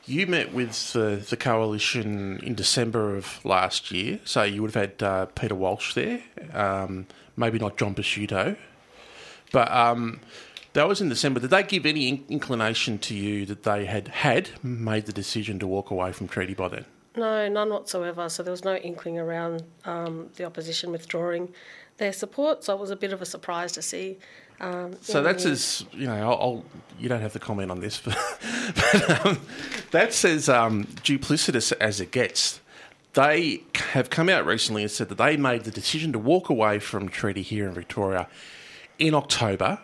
you 0.06 0.26
met 0.26 0.52
with 0.52 0.92
the, 0.92 1.24
the 1.28 1.36
coalition 1.36 2.40
in 2.42 2.54
December 2.54 3.16
of 3.16 3.44
last 3.44 3.90
year, 3.90 4.20
so 4.24 4.42
you 4.42 4.62
would 4.62 4.74
have 4.74 4.90
had 4.90 5.02
uh, 5.02 5.26
Peter 5.26 5.54
Walsh 5.54 5.94
there, 5.94 6.22
um, 6.52 7.06
maybe 7.36 7.58
not 7.58 7.76
John 7.76 7.94
Pesutto, 7.94 8.56
but 9.52 9.70
um, 9.70 10.20
that 10.72 10.86
was 10.86 11.00
in 11.00 11.08
December. 11.08 11.40
Did 11.40 11.50
they 11.50 11.62
give 11.62 11.86
any 11.86 12.24
inclination 12.28 12.98
to 12.98 13.14
you 13.14 13.46
that 13.46 13.64
they 13.64 13.84
had 13.86 14.08
had 14.08 14.50
made 14.62 15.06
the 15.06 15.12
decision 15.12 15.58
to 15.58 15.66
walk 15.66 15.90
away 15.90 16.12
from 16.12 16.28
treaty 16.28 16.54
by 16.54 16.68
then? 16.68 16.84
No, 17.16 17.48
none 17.48 17.70
whatsoever. 17.70 18.28
So 18.28 18.42
there 18.42 18.52
was 18.52 18.64
no 18.64 18.76
inkling 18.76 19.18
around 19.18 19.64
um, 19.84 20.30
the 20.36 20.44
opposition 20.44 20.92
withdrawing 20.92 21.52
their 21.96 22.12
support. 22.12 22.62
So 22.64 22.74
it 22.74 22.80
was 22.80 22.90
a 22.90 22.96
bit 22.96 23.12
of 23.12 23.20
a 23.20 23.26
surprise 23.26 23.72
to 23.72 23.82
see 23.82 24.18
um, 24.60 24.96
so 25.00 25.22
that's 25.22 25.46
as 25.46 25.84
you 25.92 26.06
know. 26.06 26.14
I'll, 26.14 26.40
I'll, 26.40 26.64
you 26.98 27.08
don't 27.08 27.22
have 27.22 27.32
to 27.32 27.38
comment 27.38 27.70
on 27.70 27.80
this, 27.80 28.00
but, 28.04 28.18
but 28.74 29.26
um, 29.26 29.40
that's 29.90 30.24
as 30.24 30.48
um, 30.48 30.84
duplicitous 31.02 31.72
as 31.80 32.00
it 32.00 32.10
gets. 32.10 32.60
They 33.14 33.62
have 33.92 34.10
come 34.10 34.28
out 34.28 34.46
recently 34.46 34.82
and 34.82 34.90
said 34.90 35.08
that 35.08 35.18
they 35.18 35.36
made 35.36 35.64
the 35.64 35.70
decision 35.70 36.12
to 36.12 36.18
walk 36.18 36.48
away 36.48 36.78
from 36.78 37.08
treaty 37.08 37.42
here 37.42 37.66
in 37.66 37.74
Victoria 37.74 38.28
in 38.98 39.14
October. 39.14 39.80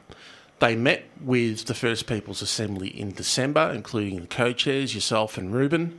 They 0.59 0.76
met 0.76 1.04
with 1.21 1.64
the 1.64 1.75
First 1.75 2.06
Peoples 2.06 2.40
Assembly 2.40 2.88
in 2.88 3.12
December, 3.12 3.73
including 3.75 4.21
the 4.21 4.26
co-chairs, 4.26 4.95
yourself 4.95 5.37
and 5.37 5.52
Rueben, 5.52 5.99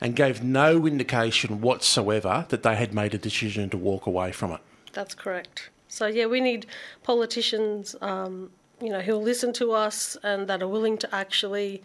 and 0.00 0.14
gave 0.14 0.42
no 0.42 0.86
indication 0.86 1.60
whatsoever 1.60 2.46
that 2.50 2.62
they 2.62 2.76
had 2.76 2.94
made 2.94 3.14
a 3.14 3.18
decision 3.18 3.68
to 3.70 3.76
walk 3.76 4.06
away 4.06 4.30
from 4.32 4.52
it. 4.52 4.60
That's 4.92 5.14
correct. 5.14 5.70
So 5.90 6.06
yeah, 6.06 6.26
we 6.26 6.40
need 6.40 6.66
politicians, 7.02 7.96
um, 8.00 8.50
you 8.80 8.88
know, 8.88 9.00
who'll 9.00 9.22
listen 9.22 9.52
to 9.54 9.72
us 9.72 10.16
and 10.22 10.46
that 10.48 10.62
are 10.62 10.68
willing 10.68 10.96
to 10.98 11.14
actually 11.14 11.82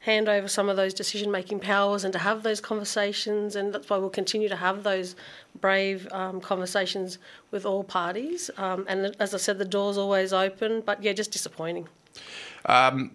hand 0.00 0.28
over 0.28 0.48
some 0.48 0.68
of 0.68 0.76
those 0.76 0.92
decision-making 0.92 1.60
powers 1.60 2.04
and 2.04 2.12
to 2.12 2.18
have 2.18 2.42
those 2.42 2.60
conversations. 2.60 3.56
And 3.56 3.72
that's 3.72 3.88
why 3.88 3.96
we'll 3.96 4.10
continue 4.10 4.48
to 4.48 4.56
have 4.56 4.82
those 4.82 5.16
brave 5.60 6.08
um, 6.12 6.40
conversations 6.40 7.18
with 7.52 7.64
all 7.64 7.84
parties. 7.84 8.50
Um, 8.58 8.84
and 8.88 9.16
as 9.18 9.32
I 9.32 9.38
said, 9.38 9.58
the 9.58 9.64
door's 9.64 9.96
always 9.96 10.32
open. 10.32 10.82
But 10.82 11.02
yeah, 11.02 11.12
just 11.12 11.30
disappointing. 11.30 11.88
Um, 12.66 13.12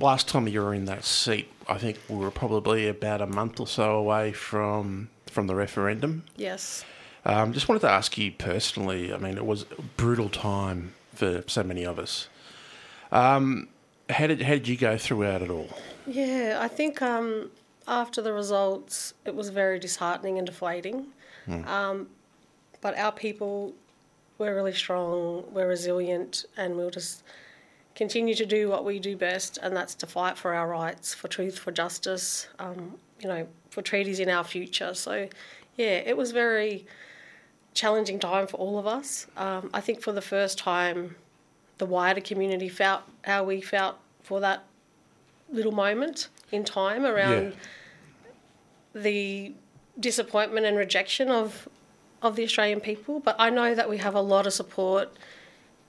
last 0.00 0.28
time 0.28 0.48
you 0.48 0.62
were 0.62 0.74
in 0.74 0.86
that 0.86 1.04
seat, 1.04 1.48
I 1.68 1.76
think 1.76 1.98
we 2.08 2.16
were 2.16 2.30
probably 2.30 2.88
about 2.88 3.20
a 3.20 3.26
month 3.26 3.60
or 3.60 3.66
so 3.66 3.96
away 3.96 4.32
from 4.32 5.10
from 5.26 5.46
the 5.46 5.54
referendum. 5.54 6.24
Yes. 6.36 6.84
Um, 7.24 7.52
just 7.52 7.68
wanted 7.68 7.80
to 7.80 7.90
ask 7.90 8.16
you 8.16 8.32
personally. 8.32 9.12
I 9.12 9.18
mean, 9.18 9.36
it 9.36 9.44
was 9.44 9.62
a 9.76 9.82
brutal 9.96 10.28
time 10.28 10.94
for 11.14 11.44
so 11.46 11.62
many 11.62 11.84
of 11.84 11.98
us. 11.98 12.28
Um, 13.12 13.68
how 14.10 14.26
did 14.26 14.42
how 14.42 14.52
did 14.54 14.68
you 14.68 14.76
go 14.76 14.96
throughout 14.96 15.42
it 15.42 15.50
all? 15.50 15.68
Yeah, 16.06 16.58
I 16.60 16.68
think 16.68 17.02
um, 17.02 17.50
after 17.86 18.22
the 18.22 18.32
results, 18.32 19.14
it 19.24 19.34
was 19.34 19.50
very 19.50 19.78
disheartening 19.78 20.38
and 20.38 20.46
deflating. 20.46 21.06
Mm. 21.48 22.06
but 22.82 22.98
our 22.98 23.10
people, 23.10 23.72
we're 24.36 24.54
really 24.54 24.74
strong, 24.74 25.44
we're 25.50 25.66
resilient, 25.66 26.44
and 26.58 26.76
we'll 26.76 26.90
just 26.90 27.22
continue 27.94 28.34
to 28.34 28.44
do 28.44 28.68
what 28.68 28.84
we 28.84 28.98
do 28.98 29.16
best, 29.16 29.58
and 29.62 29.74
that's 29.74 29.94
to 29.94 30.06
fight 30.06 30.36
for 30.36 30.52
our 30.52 30.68
rights, 30.68 31.14
for 31.14 31.26
truth, 31.26 31.58
for 31.58 31.72
justice. 31.72 32.48
Um, 32.58 32.98
you 33.20 33.28
know, 33.28 33.48
for 33.70 33.82
treaties 33.82 34.20
in 34.20 34.28
our 34.28 34.44
future. 34.44 34.94
So, 34.94 35.28
yeah, 35.76 36.02
it 36.06 36.16
was 36.16 36.32
very 36.32 36.86
challenging 37.78 38.18
time 38.18 38.48
for 38.48 38.56
all 38.56 38.76
of 38.76 38.88
us. 38.88 39.28
Um, 39.36 39.70
I 39.72 39.80
think 39.80 40.00
for 40.00 40.10
the 40.10 40.20
first 40.20 40.58
time, 40.58 41.14
the 41.78 41.86
wider 41.86 42.20
community 42.20 42.68
felt 42.68 43.02
how 43.22 43.44
we 43.44 43.60
felt 43.60 43.96
for 44.24 44.40
that 44.40 44.64
little 45.48 45.70
moment 45.70 46.28
in 46.50 46.64
time 46.64 47.06
around 47.06 47.54
yeah. 48.94 49.00
the 49.00 49.52
disappointment 49.98 50.66
and 50.66 50.76
rejection 50.76 51.30
of 51.30 51.68
of 52.20 52.34
the 52.34 52.42
Australian 52.42 52.80
people. 52.80 53.20
But 53.20 53.36
I 53.38 53.48
know 53.48 53.76
that 53.76 53.88
we 53.88 53.98
have 53.98 54.16
a 54.16 54.20
lot 54.20 54.44
of 54.48 54.52
support 54.52 55.16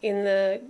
in 0.03 0.25
the 0.25 0.61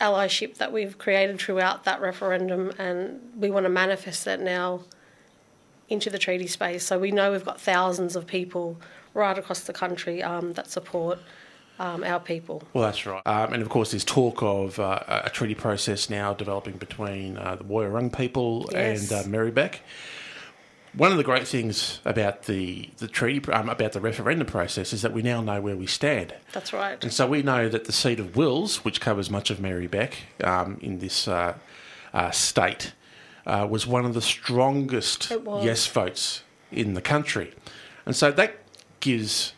allyship 0.00 0.54
that 0.54 0.72
we've 0.72 0.96
created 0.96 1.38
throughout 1.38 1.84
that 1.84 2.00
referendum, 2.00 2.72
and 2.78 3.20
we 3.36 3.50
want 3.50 3.64
to 3.64 3.70
manifest 3.84 4.24
that 4.24 4.40
now 4.40 4.80
into 5.90 6.08
the 6.08 6.18
treaty 6.18 6.46
space. 6.46 6.84
So 6.84 6.98
we 6.98 7.10
know 7.10 7.32
we've 7.32 7.44
got 7.44 7.60
thousands 7.60 8.16
of 8.16 8.26
people 8.26 8.78
right 9.14 9.38
across 9.38 9.60
the 9.60 9.72
country 9.72 10.22
um, 10.22 10.52
that 10.54 10.70
support 10.70 11.18
um, 11.78 12.02
our 12.04 12.20
people. 12.20 12.62
Well, 12.72 12.84
that's 12.84 13.06
right. 13.06 13.22
Um, 13.24 13.52
and 13.52 13.62
of 13.62 13.68
course, 13.68 13.92
there's 13.92 14.04
talk 14.04 14.42
of 14.42 14.78
uh, 14.80 15.22
a 15.24 15.30
treaty 15.30 15.54
process 15.54 16.10
now 16.10 16.34
developing 16.34 16.76
between 16.76 17.36
uh, 17.36 17.56
the 17.56 17.64
Woiwurrung 17.64 18.16
people 18.16 18.68
yes. 18.72 19.10
and 19.10 19.12
uh, 19.12 19.28
Merri-bek. 19.28 19.80
one 20.94 21.12
of 21.12 21.18
the 21.18 21.24
great 21.24 21.46
things 21.46 22.00
about 22.04 22.44
the 22.44 22.88
the 22.98 23.08
treaty 23.08 23.52
um, 23.52 23.68
about 23.68 23.92
the 23.92 24.00
referendum 24.00 24.46
process 24.46 24.92
is 24.92 25.02
that 25.02 25.12
we 25.12 25.22
now 25.22 25.40
know 25.40 25.60
where 25.60 25.76
we 25.76 25.86
stand. 25.86 26.34
That's 26.52 26.72
right. 26.72 27.02
And 27.02 27.12
so 27.12 27.26
we 27.26 27.42
know 27.42 27.68
that 27.68 27.84
the 27.84 27.92
seat 27.92 28.20
of 28.20 28.36
Wills, 28.36 28.84
which 28.84 29.00
covers 29.00 29.30
much 29.30 29.50
of 29.50 29.60
Merri-bek 29.60 30.44
um, 30.44 30.78
in 30.80 30.98
this 30.98 31.28
uh, 31.28 31.54
uh, 32.12 32.30
state, 32.30 32.92
uh, 33.46 33.66
was 33.68 33.86
one 33.86 34.04
of 34.04 34.14
the 34.14 34.22
strongest 34.22 35.30
yes 35.62 35.86
votes 35.86 36.42
in 36.72 36.94
the 36.94 37.02
country. 37.02 37.54
And 38.06 38.16
so 38.16 38.30
that 38.32 38.56
gives 39.00 39.52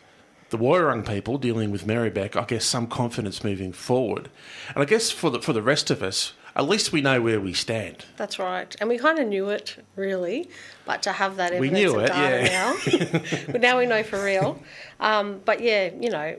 the 0.49 0.57
Woiwurrung 0.57 1.07
people 1.07 1.37
dealing 1.37 1.71
with 1.71 1.87
Merri-bek, 1.87 2.35
I 2.35 2.43
guess, 2.43 2.65
some 2.65 2.87
confidence 2.87 3.43
moving 3.43 3.71
forward. 3.71 4.29
And 4.75 4.79
I 4.79 4.85
guess 4.85 5.09
for 5.09 5.29
the, 5.29 5.41
for 5.41 5.53
the 5.53 5.61
rest 5.61 5.89
of 5.89 6.03
us, 6.03 6.33
at 6.55 6.67
least 6.67 6.91
we 6.91 7.01
know 7.01 7.21
where 7.21 7.39
we 7.39 7.53
stand. 7.53 8.05
That's 8.17 8.37
right. 8.37 8.75
And 8.81 8.89
we 8.89 8.97
kind 8.97 9.19
of 9.19 9.27
knew 9.27 9.49
it, 9.49 9.77
really, 9.95 10.49
but 10.85 11.01
to 11.03 11.13
have 11.13 11.37
that 11.37 11.51
We 11.51 11.69
evidence 11.69 11.93
knew 11.93 11.99
it, 12.01 12.07
data 12.07 12.45
yeah. 12.45 12.49
now, 12.51 13.29
but 13.53 13.61
now 13.61 13.77
we 13.79 13.85
know 13.85 14.03
for 14.03 14.21
real. 14.21 14.61
Um, 14.99 15.39
but 15.45 15.61
yeah, 15.61 15.91
you 15.97 16.09
know, 16.09 16.35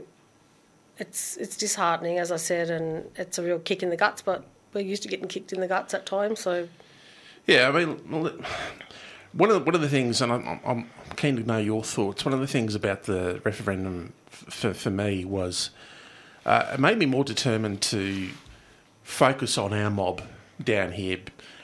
it's 0.98 1.38
it's 1.38 1.56
disheartening, 1.56 2.18
as 2.18 2.30
I 2.30 2.36
said, 2.36 2.68
and 2.68 3.10
it's 3.16 3.38
a 3.38 3.42
real 3.42 3.58
kick 3.58 3.82
in 3.82 3.88
the 3.88 3.96
guts. 3.96 4.20
But 4.20 4.44
we're 4.74 4.82
used 4.84 5.02
to 5.04 5.08
getting 5.08 5.28
kicked 5.28 5.54
in 5.54 5.60
the 5.60 5.68
guts 5.68 5.94
at 5.94 6.04
times, 6.04 6.40
so 6.40 6.68
Yeah, 7.46 7.68
I 7.68 7.72
mean, 7.72 7.96
one 9.32 9.50
of 9.50 9.54
the, 9.54 9.60
one 9.64 9.74
of 9.74 9.80
the 9.80 9.88
things, 9.88 10.20
and 10.20 10.30
I'm, 10.30 10.60
I'm 10.64 10.90
keen 11.16 11.36
to 11.36 11.42
know 11.42 11.58
your 11.58 11.82
thoughts. 11.84 12.24
One 12.24 12.34
of 12.34 12.40
the 12.40 12.46
things 12.46 12.74
about 12.74 13.04
the 13.04 13.40
referendum 13.44 14.12
f- 14.28 14.52
for 14.52 14.74
for 14.74 14.90
me 14.90 15.24
was 15.24 15.70
uh, 16.44 16.72
it 16.74 16.80
made 16.80 16.98
me 16.98 17.06
more 17.06 17.24
determined 17.24 17.80
to 17.82 18.30
focus 19.02 19.58
on 19.58 19.72
our 19.72 19.90
mob 19.90 20.22
down 20.62 20.92
here 20.92 21.18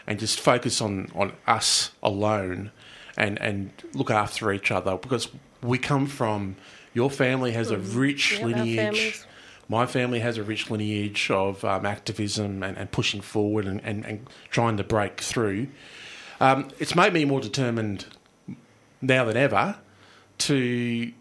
and 0.06 0.18
just 0.18 0.40
focus 0.40 0.80
on, 0.80 1.10
on 1.14 1.32
us 1.46 1.92
alone 2.02 2.70
and 3.16 3.40
and 3.40 3.70
look 3.94 4.10
after 4.10 4.52
each 4.52 4.70
other 4.70 4.96
because 4.96 5.28
we 5.62 5.78
come 5.78 6.06
from 6.06 6.56
your 6.94 7.10
family 7.10 7.52
has 7.52 7.70
a 7.70 7.78
rich 7.78 8.38
Yeah, 8.38 8.46
lineage. 8.46 9.22
My 9.68 9.84
family 9.84 10.20
has 10.20 10.38
a 10.38 10.42
rich 10.42 10.70
lineage 10.70 11.30
of 11.30 11.62
um, 11.64 11.84
activism 11.84 12.62
and, 12.62 12.78
and 12.78 12.90
pushing 12.90 13.20
forward 13.20 13.66
and, 13.66 13.82
and, 13.84 14.04
and 14.06 14.26
trying 14.50 14.78
to 14.78 14.84
break 14.84 15.20
through. 15.20 15.68
Um, 16.40 16.68
it's 16.78 16.94
made 16.94 17.12
me 17.12 17.26
more 17.26 17.40
determined 17.40 18.06
now 19.00 19.24
than 19.24 19.36
ever 19.36 19.76
to, 20.38 21.12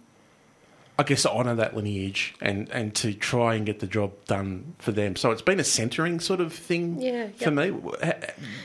I 1.00 1.04
guess, 1.04 1.26
honour 1.26 1.56
that 1.56 1.76
lineage 1.76 2.36
and, 2.42 2.70
and 2.70 2.94
to 2.96 3.14
try 3.14 3.56
and 3.56 3.66
get 3.66 3.80
the 3.80 3.88
job 3.88 4.14
done 4.26 4.76
for 4.80 4.92
them. 4.92 5.16
So 5.16 5.32
it's 5.32 5.42
been 5.42 5.60
a 5.60 5.64
centering 5.64 6.20
sort 6.20 6.40
of 6.42 6.54
thing 6.54 7.02
Yeah, 7.02 7.30
for 7.30 7.52
yep. 7.52 7.54
me. 7.54 7.70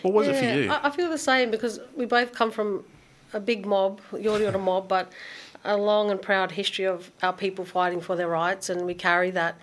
What 0.02 0.14
was 0.14 0.28
it 0.28 0.36
for 0.36 0.44
you? 0.44 0.70
I, 0.70 0.88
I 0.88 0.90
feel 0.90 1.10
the 1.10 1.18
same 1.18 1.50
because 1.50 1.80
we 1.96 2.06
both 2.06 2.32
come 2.32 2.50
from 2.50 2.84
a 3.32 3.40
big 3.40 3.66
mob, 3.66 4.00
Yorta 4.12 4.54
a 4.54 4.58
mob, 4.58 4.88
but 4.88 5.10
a 5.64 5.76
long 5.76 6.10
and 6.10 6.20
proud 6.20 6.52
history 6.52 6.84
of 6.86 7.10
our 7.22 7.32
people 7.32 7.64
fighting 7.64 8.00
for 8.00 8.16
their 8.16 8.28
rights, 8.28 8.68
and 8.68 8.84
we 8.84 8.94
carry 8.94 9.30
that 9.30 9.56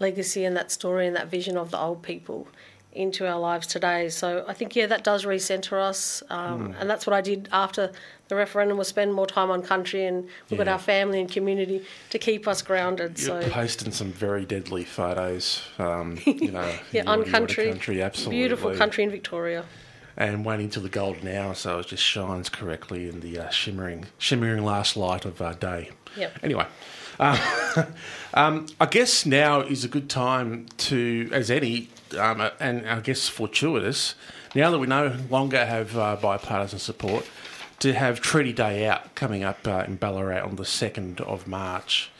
legacy 0.00 0.44
and 0.44 0.56
that 0.56 0.72
story 0.72 1.06
and 1.06 1.14
that 1.14 1.28
vision 1.28 1.56
of 1.56 1.70
the 1.70 1.78
old 1.78 2.02
people 2.02 2.48
into 2.94 3.26
our 3.26 3.38
lives 3.38 3.66
today. 3.66 4.08
So 4.08 4.44
I 4.48 4.54
think 4.54 4.74
yeah, 4.76 4.86
that 4.86 5.04
does 5.04 5.24
recenter 5.24 5.80
us, 5.80 6.22
um, 6.30 6.72
Hmm. 6.72 6.80
and 6.80 6.90
that's 6.90 7.06
what 7.06 7.14
I 7.14 7.20
did 7.20 7.48
after 7.52 7.90
the 8.28 8.36
referendum 8.36 8.78
was 8.78 8.88
spend 8.88 9.12
more 9.12 9.26
time 9.26 9.50
on 9.50 9.62
country, 9.62 10.04
and 10.06 10.26
we've 10.48 10.56
got 10.58 10.68
our 10.68 10.78
family 10.78 11.20
and 11.20 11.30
community 11.30 11.84
to 12.10 12.18
keep 12.18 12.48
us 12.48 12.62
grounded. 12.62 13.20
You're 13.20 13.42
so 13.42 13.50
posting 13.50 13.92
some 13.92 14.12
very 14.12 14.44
deadly 14.46 14.84
photos, 14.84 15.62
um, 15.78 16.18
you 16.26 16.50
know, 16.52 16.72
yeah, 16.92 17.02
on 17.06 17.20
Yorta 17.20 17.24
Yorta 17.26 17.30
country, 17.30 17.68
country, 17.70 18.02
absolutely. 18.02 18.38
beautiful 18.40 18.74
country 18.76 19.04
in 19.04 19.10
Victoria. 19.10 19.64
and 20.16 20.44
waiting 20.44 20.70
till 20.70 20.82
the 20.84 20.88
golden 20.88 21.26
hour 21.26 21.54
so 21.56 21.80
it 21.80 21.88
just 21.88 22.02
shines 22.04 22.48
correctly 22.48 23.08
in 23.08 23.18
the 23.18 23.36
uh, 23.36 23.50
shimmering, 23.50 24.06
shimmering 24.16 24.64
last 24.64 24.96
light 24.96 25.24
of 25.24 25.42
uh, 25.42 25.52
day. 25.54 25.90
Yep. 26.16 26.38
Anyway, 26.44 26.66
uh, 27.18 27.84
um, 28.34 28.66
I 28.80 28.86
guess 28.86 29.26
now 29.26 29.60
is 29.60 29.84
a 29.84 29.88
good 29.88 30.08
time 30.08 30.66
to, 30.78 31.28
as 31.32 31.50
any, 31.50 31.88
um, 32.16 32.50
and 32.60 32.88
I 32.88 33.00
guess 33.00 33.28
fortuitous, 33.28 34.14
now 34.54 34.70
that 34.70 34.78
we 34.78 34.86
no 34.86 35.16
longer 35.30 35.64
have 35.64 35.96
uh, 35.96 36.16
bipartisan 36.16 36.78
support, 36.78 37.26
to 37.80 37.92
have 37.92 38.20
Treaty 38.20 38.52
Day 38.52 38.86
Out 38.86 39.14
coming 39.14 39.44
up 39.44 39.66
uh, 39.66 39.84
in 39.86 39.96
Ballarat 39.96 40.42
on 40.44 40.56
the 40.56 40.62
2nd 40.62 41.20
of 41.20 41.46
March. 41.46 42.10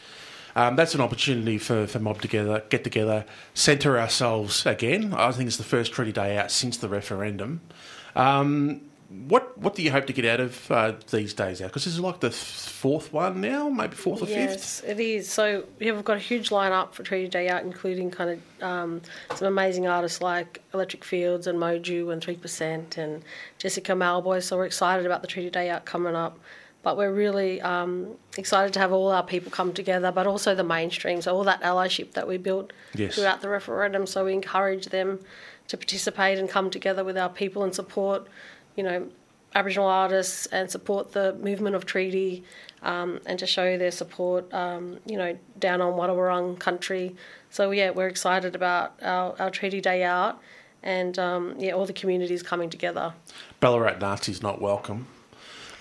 Um, 0.57 0.77
that's 0.77 0.95
an 0.95 1.01
opportunity 1.01 1.59
for, 1.59 1.87
for 1.87 1.99
Mob 1.99 2.21
together, 2.21 2.63
get 2.69 2.85
together, 2.85 3.25
centre 3.55 3.99
ourselves 3.99 4.67
again. 4.67 5.13
I 5.15 5.33
think 5.33 5.49
it's 5.49 5.57
the 5.57 5.65
first 5.65 5.93
treaty 5.93 6.13
day 6.13 6.37
out 6.39 6.51
since 6.51 6.77
the 6.77 6.89
referendum. 6.89 7.61
Um, 8.15 8.83
what 9.29 9.57
what 9.57 9.75
do 9.75 9.83
you 9.83 9.91
hope 9.93 10.07
to 10.07 10.13
get 10.13 10.25
out 10.25 10.41
of 10.41 10.71
uh, 10.71 10.93
these 11.11 11.35
days 11.35 11.63
out? 11.63 11.69
Because 11.69 11.85
this 11.85 11.95
is 11.95 12.01
like 12.01 12.21
the 12.21 12.31
fourth 12.31 13.13
one 13.13 13.41
now, 13.41 13.69
maybe 13.69 13.95
fourth 13.95 14.23
or 14.23 14.27
fifth. 14.27 14.37
Yes, 14.37 14.83
it 14.87 14.99
is. 14.99 15.29
So 15.31 15.65
yeah, 15.79 15.93
we've 15.93 16.05
got 16.05 16.17
a 16.17 16.21
huge 16.21 16.51
lineup 16.51 16.93
for 16.93 17.03
Treaty 17.05 17.29
Day 17.29 17.49
Out, 17.49 17.63
including 17.63 18.11
kind 18.11 18.31
of 18.31 18.63
um, 18.63 19.03
some 19.37 19.47
amazing 19.49 19.87
artists 19.87 20.21
like 20.21 20.63
Electric 20.75 21.05
Fields 21.05 21.47
and 21.47 21.59
Mo'Ju 21.59 22.13
and 22.13 22.23
Three 22.23 22.37
Percent 22.37 22.99
and 22.99 23.23
Jessica 23.59 23.93
Mauboy. 23.93 24.43
So 24.43 24.57
we're 24.57 24.67
excited 24.67 25.07
about 25.07 25.23
the 25.23 25.29
Treaty 25.29 25.51
Day 25.51 25.71
Out 25.71 25.85
coming 25.85 26.15
up. 26.17 26.39
But 26.83 26.99
we're 26.99 27.13
really 27.15 27.63
um, 27.63 28.09
excited 28.37 28.75
to 28.75 28.79
have 28.79 28.93
all 28.93 29.11
our 29.11 29.23
people 29.23 29.51
come 29.51 29.73
together, 29.73 30.13
but 30.13 30.27
also 30.27 30.55
the 30.55 30.65
mainstream. 30.65 31.23
So 31.23 31.35
all 31.35 31.45
that 31.45 31.63
allyship 31.63 32.13
that 32.13 32.29
we 32.29 32.37
built 32.37 32.75
Yes. 32.95 33.15
throughout 33.15 33.41
the 33.41 33.49
referendum. 33.49 34.07
So 34.07 34.27
we 34.27 34.35
encourage 34.35 34.89
them 34.89 35.21
to 35.69 35.79
participate 35.79 36.39
and 36.39 36.47
come 36.47 36.69
together 36.69 37.03
with 37.03 37.17
our 37.17 37.31
people 37.31 37.65
and 37.65 37.75
support, 37.75 38.27
you 38.77 38.83
know, 38.83 39.09
Aboriginal 39.55 39.89
artists 39.89 40.47
and 40.47 40.71
support 40.71 41.13
the 41.13 41.35
movement 41.35 41.77
of 41.77 41.87
treaty 41.87 42.45
um, 42.83 43.21
and 43.27 43.39
to 43.39 43.47
show 43.47 43.79
their 43.79 43.91
support, 43.91 44.53
um, 44.53 44.99
you 45.07 45.17
know, 45.17 45.39
down 45.59 45.81
on 45.81 45.95
Wadawurrung 45.95 46.59
country. 46.59 47.15
So 47.51 47.71
yeah, 47.71 47.91
we're 47.91 48.09
excited 48.09 48.55
about 48.55 48.95
our, 49.01 49.35
our 49.39 49.51
treaty 49.51 49.81
day 49.81 50.03
out 50.03 50.41
and 50.83 51.19
um, 51.19 51.55
yeah, 51.59 51.73
all 51.73 51.87
the 51.87 51.93
communities 51.93 52.43
coming 52.43 52.69
together. 52.69 53.15
Ballarat 53.61 53.99
Nazis 54.01 54.43
not 54.43 54.61
welcome. 54.61 55.07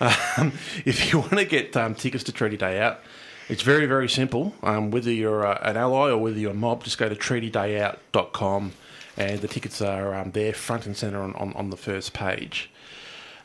Um, 0.00 0.52
if 0.84 1.12
you 1.12 1.20
want 1.20 1.32
to 1.38 1.44
get 1.44 1.76
um, 1.76 1.94
tickets 1.94 2.24
to 2.24 2.32
Treaty 2.32 2.56
Day 2.56 2.80
Out, 2.80 3.00
it's 3.48 3.62
very, 3.62 3.86
very 3.86 4.08
simple. 4.08 4.54
Um, 4.62 4.90
whether 4.90 5.12
you're 5.12 5.46
uh, 5.46 5.58
an 5.62 5.76
ally 5.76 6.10
or 6.10 6.16
whether 6.16 6.38
you're 6.38 6.52
a 6.52 6.54
mob, 6.54 6.84
just 6.84 6.96
go 6.96 7.08
to 7.08 7.14
treatydayout.com 7.14 8.72
and 9.16 9.40
the 9.40 9.48
tickets 9.48 9.80
are 9.82 10.24
there 10.24 10.52
front 10.52 10.86
and 10.86 10.96
centre 10.96 11.20
on, 11.20 11.34
on, 11.34 11.52
on 11.52 11.70
the 11.70 11.76
first 11.76 12.12
page. 12.14 12.70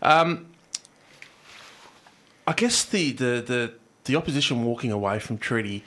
Um, 0.01 0.47
I 2.47 2.53
guess 2.53 2.83
the, 2.83 3.12
the, 3.12 3.43
the, 3.45 3.73
the 4.05 4.15
opposition 4.15 4.63
walking 4.63 4.91
away 4.91 5.19
from 5.19 5.38
treaty, 5.38 5.83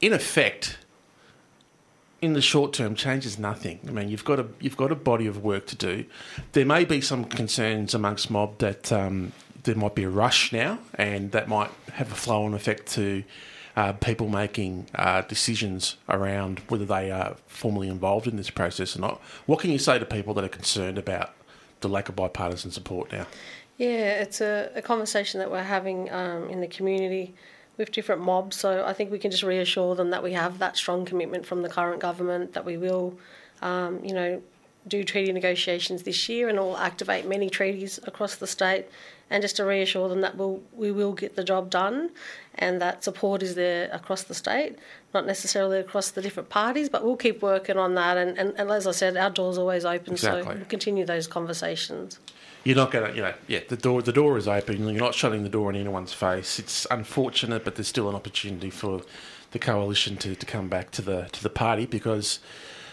in 0.00 0.12
effect, 0.12 0.78
in 2.20 2.32
the 2.32 2.42
short 2.42 2.72
term 2.72 2.94
changes 2.94 3.38
nothing. 3.38 3.80
I 3.86 3.90
mean, 3.90 4.08
you've 4.08 4.24
got 4.24 4.40
a 4.40 4.46
you've 4.60 4.76
got 4.76 4.90
a 4.90 4.96
body 4.96 5.26
of 5.26 5.42
work 5.42 5.66
to 5.66 5.76
do. 5.76 6.04
There 6.52 6.66
may 6.66 6.84
be 6.84 7.00
some 7.00 7.24
concerns 7.24 7.94
amongst 7.94 8.30
mob 8.30 8.58
that 8.58 8.92
um, 8.92 9.32
there 9.62 9.74
might 9.74 9.94
be 9.94 10.04
a 10.04 10.10
rush 10.10 10.52
now, 10.52 10.78
and 10.94 11.32
that 11.32 11.48
might 11.48 11.70
have 11.92 12.10
a 12.10 12.14
flow 12.14 12.44
on 12.44 12.54
effect 12.54 12.86
to 12.92 13.22
uh, 13.76 13.92
people 13.92 14.28
making 14.28 14.86
uh, 14.94 15.22
decisions 15.22 15.96
around 16.08 16.60
whether 16.68 16.84
they 16.84 17.10
are 17.10 17.36
formally 17.46 17.88
involved 17.88 18.26
in 18.26 18.36
this 18.36 18.50
process 18.50 18.96
or 18.96 19.00
not. 19.00 19.20
What 19.46 19.60
can 19.60 19.70
you 19.70 19.78
say 19.78 19.98
to 19.98 20.04
people 20.04 20.34
that 20.34 20.44
are 20.44 20.48
concerned 20.48 20.98
about 20.98 21.32
the 21.80 21.88
lack 21.88 22.08
of 22.08 22.16
bipartisan 22.16 22.70
support 22.70 23.12
now? 23.12 23.26
Yeah, 23.76 24.20
it's 24.22 24.40
a, 24.40 24.70
a 24.74 24.82
conversation 24.82 25.38
that 25.38 25.50
we're 25.50 25.62
having 25.62 26.10
um, 26.12 26.50
in 26.50 26.60
the 26.60 26.66
community 26.66 27.34
with 27.76 27.92
different 27.92 28.20
mobs. 28.20 28.56
So 28.56 28.84
I 28.84 28.92
think 28.92 29.10
we 29.10 29.18
can 29.18 29.30
just 29.30 29.44
reassure 29.44 29.94
them 29.94 30.10
that 30.10 30.22
we 30.22 30.32
have 30.32 30.58
that 30.58 30.76
strong 30.76 31.04
commitment 31.04 31.46
from 31.46 31.62
the 31.62 31.68
current 31.68 32.00
government 32.00 32.52
that 32.54 32.64
we 32.64 32.76
will, 32.76 33.16
um, 33.62 34.04
you 34.04 34.12
know, 34.12 34.42
do 34.86 35.04
treaty 35.04 35.32
negotiations 35.32 36.02
this 36.02 36.28
year 36.28 36.48
and 36.48 36.58
will 36.58 36.76
activate 36.76 37.26
many 37.26 37.48
treaties 37.48 38.00
across 38.04 38.36
the 38.36 38.46
state. 38.46 38.86
And 39.30 39.42
just 39.42 39.56
to 39.56 39.64
reassure 39.64 40.08
them 40.08 40.22
that 40.22 40.36
we'll, 40.36 40.62
we 40.72 40.90
will 40.90 41.12
get 41.12 41.36
the 41.36 41.44
job 41.44 41.68
done 41.70 42.10
and 42.54 42.80
that 42.80 43.04
support 43.04 43.42
is 43.42 43.54
there 43.54 43.90
across 43.92 44.22
the 44.22 44.34
state, 44.34 44.76
not 45.12 45.26
necessarily 45.26 45.78
across 45.78 46.10
the 46.10 46.22
different 46.22 46.48
parties, 46.48 46.88
but 46.88 47.04
we'll 47.04 47.16
keep 47.16 47.42
working 47.42 47.76
on 47.76 47.94
that. 47.94 48.16
And, 48.16 48.38
and, 48.38 48.54
and 48.58 48.70
as 48.70 48.86
I 48.86 48.92
said, 48.92 49.16
our 49.16 49.30
door's 49.30 49.58
always 49.58 49.84
open, 49.84 50.14
Exactly. 50.14 50.42
so 50.42 50.48
we'll 50.54 50.64
continue 50.64 51.04
those 51.04 51.26
conversations. 51.26 52.18
You're 52.64 52.76
not 52.76 52.90
going 52.90 53.10
to, 53.10 53.16
you 53.16 53.22
know, 53.22 53.34
yeah, 53.46 53.60
the 53.68 53.76
door 53.76 54.02
the 54.02 54.12
door 54.12 54.36
is 54.36 54.48
open. 54.48 54.82
You're 54.82 54.92
not 55.00 55.14
shutting 55.14 55.42
the 55.42 55.48
door 55.48 55.70
in 55.70 55.76
anyone's 55.76 56.12
face. 56.12 56.58
It's 56.58 56.86
unfortunate, 56.90 57.64
but 57.64 57.76
there's 57.76 57.88
still 57.88 58.08
an 58.08 58.14
opportunity 58.14 58.68
for 58.70 59.02
the 59.52 59.58
coalition 59.58 60.16
to, 60.18 60.34
to 60.34 60.44
come 60.46 60.68
back 60.68 60.90
to 60.92 61.02
the 61.02 61.28
to 61.32 61.42
the 61.42 61.48
party 61.50 61.86
because 61.86 62.40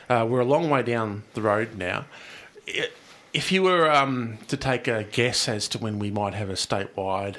uh, 0.10 0.26
we're 0.30 0.40
a 0.42 0.46
long 0.46 0.70
way 0.70 0.84
down 0.84 1.24
the 1.34 1.42
road 1.42 1.76
now. 1.78 2.06
I- 2.68 2.90
If 3.36 3.52
you 3.52 3.64
were 3.64 3.92
um, 3.92 4.38
to 4.48 4.56
take 4.56 4.88
a 4.88 5.04
guess 5.04 5.50
as 5.50 5.68
to 5.68 5.78
when 5.78 6.00
we 6.00 6.10
might 6.10 6.34
have 6.34 6.50
a 6.50 6.54
statewide 6.54 7.36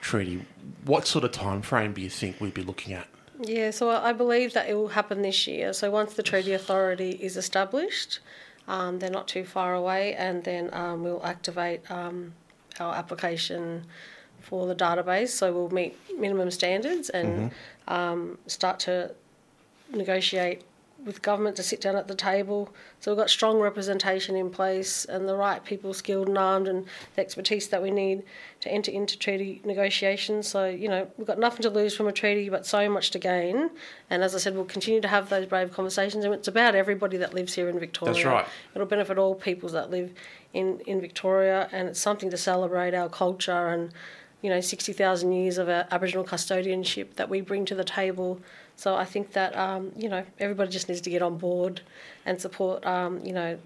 treaty, 0.00 0.46
what 0.84 1.08
sort 1.08 1.24
of 1.24 1.32
time 1.32 1.60
frame 1.60 1.92
do 1.92 2.00
you 2.00 2.08
think 2.08 2.40
we'd 2.40 2.54
be 2.54 2.62
looking 2.62 2.92
at? 2.92 3.08
Yeah, 3.40 3.72
so 3.72 3.90
I 3.90 4.12
believe 4.12 4.52
that 4.52 4.68
it 4.68 4.74
will 4.74 4.94
happen 5.00 5.22
this 5.22 5.48
year. 5.48 5.72
So 5.72 5.90
once 5.90 6.14
the 6.14 6.22
Treaty 6.22 6.52
Authority 6.52 7.10
is 7.10 7.36
established, 7.36 8.20
um, 8.68 9.00
they're 9.00 9.10
not 9.10 9.26
too 9.26 9.44
far 9.44 9.74
away, 9.74 10.14
and 10.14 10.44
then 10.44 10.70
um, 10.72 11.02
we'll 11.02 11.26
activate 11.26 11.90
um, 11.90 12.34
our 12.78 12.94
application 12.94 13.86
for 14.40 14.68
the 14.68 14.74
database. 14.76 15.30
So 15.30 15.52
we'll 15.52 15.70
meet 15.70 15.96
minimum 16.16 16.52
standards 16.52 17.10
and 17.10 17.50
um, 17.88 18.38
start 18.46 18.78
to 18.80 19.10
negotiate 19.92 20.62
with 21.04 21.22
government 21.22 21.56
to 21.56 21.62
sit 21.62 21.80
down 21.80 21.96
at 21.96 22.08
the 22.08 22.14
table. 22.14 22.72
So 23.00 23.10
we've 23.10 23.18
got 23.18 23.30
strong 23.30 23.60
representation 23.60 24.36
in 24.36 24.50
place 24.50 25.04
and 25.04 25.28
the 25.28 25.36
right 25.36 25.62
people 25.64 25.92
skilled 25.94 26.28
and 26.28 26.38
armed 26.38 26.68
and 26.68 26.86
the 27.14 27.20
expertise 27.20 27.68
that 27.68 27.82
we 27.82 27.90
need 27.90 28.22
to 28.60 28.70
enter 28.70 28.90
into 28.90 29.18
treaty 29.18 29.60
negotiations. 29.64 30.48
So, 30.48 30.66
you 30.66 30.88
know, 30.88 31.10
we've 31.16 31.26
got 31.26 31.38
nothing 31.38 31.62
to 31.62 31.70
lose 31.70 31.96
from 31.96 32.08
a 32.08 32.12
treaty 32.12 32.48
but 32.48 32.66
so 32.66 32.88
much 32.88 33.10
to 33.10 33.18
gain. 33.18 33.70
And 34.10 34.22
as 34.22 34.34
I 34.34 34.38
said, 34.38 34.54
we'll 34.54 34.64
continue 34.64 35.00
to 35.00 35.08
have 35.08 35.28
those 35.28 35.46
brave 35.46 35.72
conversations 35.72 36.24
and 36.24 36.34
it's 36.34 36.48
about 36.48 36.74
everybody 36.74 37.16
that 37.18 37.34
lives 37.34 37.54
here 37.54 37.68
in 37.68 37.78
Victoria. 37.78 38.14
That's 38.14 38.26
right. 38.26 38.46
It'll 38.74 38.86
benefit 38.86 39.18
all 39.18 39.34
peoples 39.34 39.72
that 39.72 39.90
live 39.90 40.12
in, 40.52 40.80
in 40.86 41.00
Victoria 41.00 41.68
and 41.72 41.88
it's 41.88 42.00
something 42.00 42.30
to 42.30 42.36
celebrate 42.36 42.94
our 42.94 43.08
culture 43.08 43.68
and 43.68 43.92
you 44.44 44.50
know, 44.50 44.60
60,000 44.60 45.32
years 45.32 45.56
of 45.56 45.70
Aboriginal 45.70 46.22
custodianship 46.22 47.14
that 47.14 47.30
we 47.30 47.40
bring 47.40 47.64
to 47.64 47.74
the 47.74 47.82
table. 47.82 48.38
So 48.76 48.94
I 48.94 49.06
think 49.06 49.32
that, 49.32 49.56
um, 49.56 49.90
you 49.96 50.06
know, 50.06 50.22
everybody 50.38 50.70
just 50.70 50.86
needs 50.86 51.00
to 51.00 51.08
get 51.08 51.22
on 51.22 51.38
board 51.38 51.80
and 52.26 52.38
support, 52.38 52.84
um, 52.84 53.24
you 53.24 53.32
know, 53.32 53.58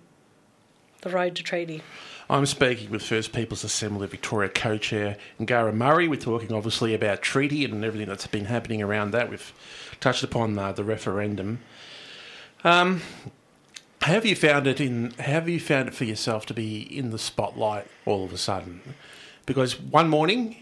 the 1.03 1.11
road 1.11 1.35
to 1.35 1.43
treaty. 1.43 1.83
I'm 2.31 2.47
speaking 2.47 2.93
with 2.93 3.03
First 3.03 3.33
Peoples 3.33 3.64
Assembly 3.64 4.07
Victoria 4.07 4.51
co-chair 4.51 5.17
Ngarra 5.41 5.75
Murray. 5.75 6.07
We're 6.07 6.14
talking 6.14 6.53
obviously 6.53 6.95
about 6.95 7.23
treaty 7.23 7.64
and 7.64 7.85
everything 7.85 8.09
that's 8.09 8.29
been 8.29 8.45
happening 8.45 8.81
around 8.81 9.11
that. 9.11 9.31
We've 9.31 9.53
touched 9.99 10.23
upon 10.23 10.57
uh, 10.57 10.71
the 10.71 10.85
referendum. 10.85 11.59
Um, 12.62 13.03
have 14.03 14.25
you 14.25 14.37
found 14.37 14.69
it 14.69 14.81
in? 14.81 15.11
Have 15.19 15.49
you 15.49 15.59
found 15.59 15.88
it 15.88 15.95
for 15.95 16.05
yourself 16.05 16.47
to 16.47 16.55
be 16.55 16.83
in 16.83 17.11
the 17.11 17.19
spotlight 17.19 17.88
all 18.07 18.25
of 18.25 18.33
a 18.33 18.38
sudden? 18.38 18.95
Because 19.45 19.81
one 19.81 20.09
morning 20.09 20.55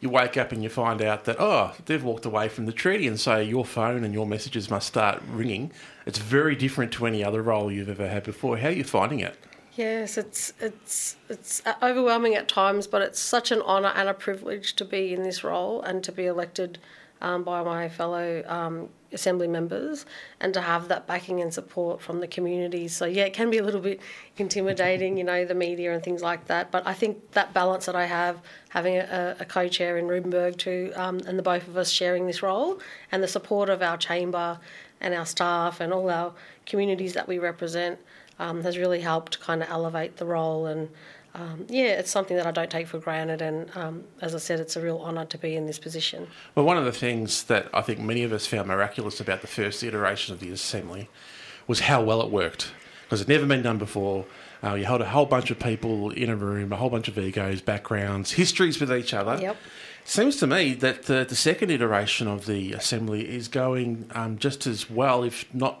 you 0.00 0.10
wake 0.10 0.36
up 0.36 0.52
and 0.52 0.62
you 0.62 0.68
find 0.68 1.00
out 1.02 1.24
that 1.24 1.36
oh 1.38 1.74
they've 1.86 2.02
walked 2.02 2.26
away 2.26 2.48
from 2.48 2.66
the 2.66 2.72
treaty, 2.72 3.06
and 3.06 3.18
so 3.18 3.38
your 3.38 3.64
phone 3.64 4.04
and 4.04 4.12
your 4.12 4.26
messages 4.26 4.70
must 4.70 4.86
start 4.86 5.22
ringing. 5.28 5.72
It's 6.04 6.18
very 6.18 6.54
different 6.54 6.92
to 6.92 7.06
any 7.06 7.24
other 7.24 7.42
role 7.42 7.70
you've 7.72 7.88
ever 7.88 8.08
had 8.08 8.22
before. 8.24 8.58
How 8.58 8.68
are 8.68 8.72
you 8.72 8.84
finding 8.84 9.20
it? 9.20 9.36
Yes, 9.76 10.16
it's 10.16 10.54
it's 10.58 11.16
it's 11.28 11.62
overwhelming 11.82 12.34
at 12.34 12.48
times, 12.48 12.86
but 12.86 13.02
it's 13.02 13.20
such 13.20 13.50
an 13.50 13.60
honour 13.60 13.92
and 13.94 14.08
a 14.08 14.14
privilege 14.14 14.74
to 14.76 14.86
be 14.86 15.12
in 15.12 15.22
this 15.22 15.44
role 15.44 15.82
and 15.82 16.02
to 16.04 16.12
be 16.12 16.24
elected 16.24 16.78
um, 17.20 17.44
by 17.44 17.62
my 17.62 17.90
fellow 17.90 18.42
um, 18.46 18.88
assembly 19.12 19.48
members 19.48 20.06
and 20.40 20.54
to 20.54 20.62
have 20.62 20.88
that 20.88 21.06
backing 21.06 21.42
and 21.42 21.52
support 21.52 22.00
from 22.00 22.20
the 22.20 22.26
community. 22.26 22.88
So 22.88 23.04
yeah, 23.04 23.24
it 23.24 23.34
can 23.34 23.50
be 23.50 23.58
a 23.58 23.62
little 23.62 23.82
bit 23.82 24.00
intimidating, 24.38 25.18
you 25.18 25.24
know, 25.24 25.44
the 25.44 25.54
media 25.54 25.92
and 25.92 26.02
things 26.02 26.22
like 26.22 26.46
that. 26.46 26.70
But 26.70 26.86
I 26.86 26.94
think 26.94 27.32
that 27.32 27.52
balance 27.52 27.84
that 27.84 27.96
I 27.96 28.06
have, 28.06 28.40
having 28.70 28.96
a, 28.96 29.36
a 29.40 29.44
co-chair 29.44 29.98
in 29.98 30.06
Rueben 30.06 30.30
Berg 30.30 30.56
too, 30.56 30.92
um, 30.96 31.20
and 31.26 31.38
the 31.38 31.42
both 31.42 31.68
of 31.68 31.76
us 31.76 31.90
sharing 31.90 32.26
this 32.26 32.42
role, 32.42 32.80
and 33.12 33.22
the 33.22 33.28
support 33.28 33.68
of 33.68 33.82
our 33.82 33.98
chamber 33.98 34.58
and 35.02 35.12
our 35.12 35.26
staff 35.26 35.80
and 35.80 35.92
all 35.92 36.08
our 36.08 36.32
communities 36.64 37.12
that 37.12 37.28
we 37.28 37.38
represent, 37.38 37.98
um, 38.38 38.62
has 38.62 38.78
really 38.78 39.00
helped 39.00 39.40
kind 39.40 39.62
of 39.62 39.70
elevate 39.70 40.16
the 40.16 40.26
role 40.26 40.66
and. 40.66 40.88
Um, 41.34 41.66
yeah, 41.68 41.88
it's 41.88 42.10
something 42.10 42.34
that 42.38 42.46
I 42.46 42.50
don't 42.50 42.70
take 42.70 42.86
for 42.86 42.98
granted, 42.98 43.42
and 43.42 43.70
um, 43.76 44.04
as 44.22 44.34
I 44.34 44.38
said, 44.38 44.58
it's 44.58 44.74
a 44.74 44.80
real 44.80 44.98
honour 45.00 45.26
to 45.26 45.36
be 45.36 45.54
in 45.54 45.66
this 45.66 45.78
position. 45.78 46.28
Well, 46.54 46.64
one 46.64 46.78
of 46.78 46.86
the 46.86 46.92
things 46.92 47.44
that 47.44 47.68
I 47.74 47.82
think 47.82 48.00
many 48.00 48.22
of 48.22 48.32
us 48.32 48.46
found 48.46 48.68
miraculous 48.68 49.20
about 49.20 49.42
the 49.42 49.46
first 49.46 49.82
iteration 49.82 50.32
of 50.32 50.40
the 50.40 50.50
assembly 50.50 51.10
was 51.66 51.80
how 51.80 52.02
well 52.02 52.22
it 52.22 52.30
worked 52.30 52.72
because 53.02 53.20
it 53.20 53.28
never 53.28 53.44
been 53.44 53.62
done 53.62 53.78
before. 53.78 54.24
Uh, 54.64 54.74
you 54.74 54.84
held 54.84 55.00
a 55.00 55.08
whole 55.08 55.26
bunch 55.26 55.50
of 55.50 55.58
people 55.58 56.10
in 56.10 56.30
a 56.30 56.36
room, 56.36 56.72
a 56.72 56.76
whole 56.76 56.90
bunch 56.90 57.06
of 57.06 57.18
egos, 57.18 57.60
backgrounds, 57.60 58.32
histories 58.32 58.80
with 58.80 58.92
each 58.92 59.14
other. 59.14 59.38
Yep. 59.40 59.56
Seems 60.04 60.36
to 60.36 60.46
me 60.46 60.74
that 60.74 61.04
the, 61.04 61.24
the 61.28 61.36
second 61.36 61.70
iteration 61.70 62.28
of 62.28 62.46
the 62.46 62.72
assembly 62.72 63.28
is 63.28 63.48
going 63.48 64.10
um, 64.14 64.38
just 64.38 64.66
as 64.66 64.88
well, 64.88 65.22
if 65.22 65.52
not 65.54 65.80